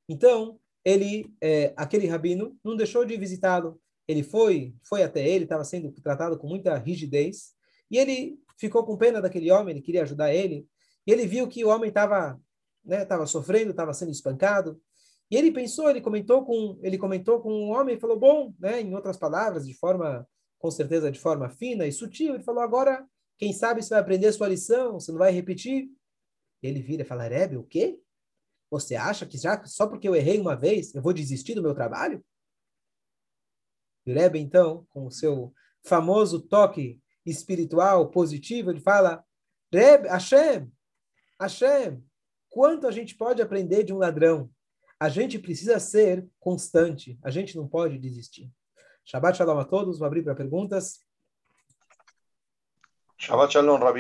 Então, 0.08 0.60
ele, 0.86 1.34
é, 1.42 1.74
aquele 1.76 2.08
rabino, 2.08 2.58
não 2.64 2.76
deixou 2.76 3.06
de 3.06 3.18
visitá-lo. 3.18 3.80
Ele 4.08 4.24
foi, 4.24 4.74
foi 4.84 5.04
até 5.04 5.28
ele, 5.28 5.44
estava 5.44 5.64
sendo 5.64 5.92
tratado 5.92 6.38
com 6.38 6.48
muita 6.48 6.78
rigidez 6.78 7.54
e 7.92 7.98
ele 7.98 8.40
ficou 8.58 8.84
com 8.84 8.98
pena 8.98 9.22
daquele 9.22 9.52
homem. 9.52 9.74
Ele 9.74 9.82
queria 9.82 10.04
ajudar 10.04 10.34
ele 10.34 10.68
e 11.06 11.12
ele 11.12 11.26
viu 11.26 11.48
que 11.48 11.64
o 11.64 11.70
homem 11.70 11.90
estava 11.90 12.40
né, 12.90 13.08
sofrendo, 13.26 13.72
estava 13.72 13.94
sendo 13.94 14.12
espancado. 14.12 14.82
E 15.32 15.38
ele 15.38 15.52
pensou, 15.52 15.90
ele 15.90 16.02
comentou 16.02 16.44
com, 16.44 16.80
ele 16.82 16.98
comentou 16.98 17.40
com 17.40 17.54
um 17.54 17.70
homem 17.70 17.96
e 17.96 18.00
falou, 18.00 18.20
bom, 18.20 18.54
né, 18.60 18.82
em 18.82 18.96
outras 18.96 19.16
palavras, 19.16 19.68
de 19.68 19.76
forma, 19.76 20.28
com 20.58 20.72
certeza 20.72 21.12
de 21.12 21.20
forma 21.20 21.50
fina 21.50 21.86
e 21.86 21.92
sutil, 21.92 22.34
ele 22.34 22.44
falou, 22.44 22.64
agora, 22.64 23.08
quem 23.38 23.54
sabe 23.54 23.82
você 23.82 23.92
vai 23.92 24.00
aprender 24.00 24.28
a 24.28 24.34
sua 24.34 24.50
lição, 24.50 24.94
você 24.94 25.12
não 25.12 25.20
vai 25.20 25.32
repetir. 25.32 25.90
Ele 26.62 26.82
vira 26.82 27.04
e 27.04 27.06
fala, 27.06 27.28
Rebbe, 27.28 27.58
o 27.58 27.64
quê? 27.64 28.02
Você 28.72 28.96
acha 28.96 29.26
que 29.26 29.38
já 29.38 29.64
só 29.66 29.88
porque 29.88 30.08
eu 30.08 30.16
errei 30.16 30.40
uma 30.40 30.56
vez, 30.56 30.94
eu 30.94 31.02
vou 31.02 31.14
desistir 31.14 31.54
do 31.54 31.62
meu 31.62 31.74
trabalho? 31.74 32.24
E 34.06 34.12
o 34.12 34.16
Rebbe, 34.16 34.40
então, 34.40 34.86
com 34.90 35.06
o 35.06 35.12
seu 35.12 35.54
famoso 35.86 36.42
toque 36.42 37.00
espiritual 37.26 38.10
positivo, 38.10 38.72
ele 38.72 38.82
fala, 38.82 39.24
Rebbe, 39.72 40.08
Hashem, 40.08 40.70
Hashem, 41.40 42.04
Quanto 42.50 42.88
a 42.88 42.92
gente 42.92 43.16
pode 43.16 43.42
aprender 43.42 43.84
de 43.84 43.94
um 43.94 43.98
ladrão? 43.98 44.50
A 45.00 45.08
gente 45.08 45.40
precisa 45.40 45.80
ser 45.80 46.28
constante. 46.40 47.18
A 47.24 47.30
gente 47.30 47.56
não 47.56 47.68
pode 47.68 47.98
desistir. 47.98 48.52
Shabbat 49.06 49.38
shalom 49.38 49.60
a 49.60 49.66
todos. 49.66 50.00
Vou 50.00 50.06
abrir 50.06 50.24
para 50.24 50.36
perguntas. 50.36 51.06
Shabbat 53.18 53.54
shalom, 53.54 53.78
Rabino. 53.78 53.98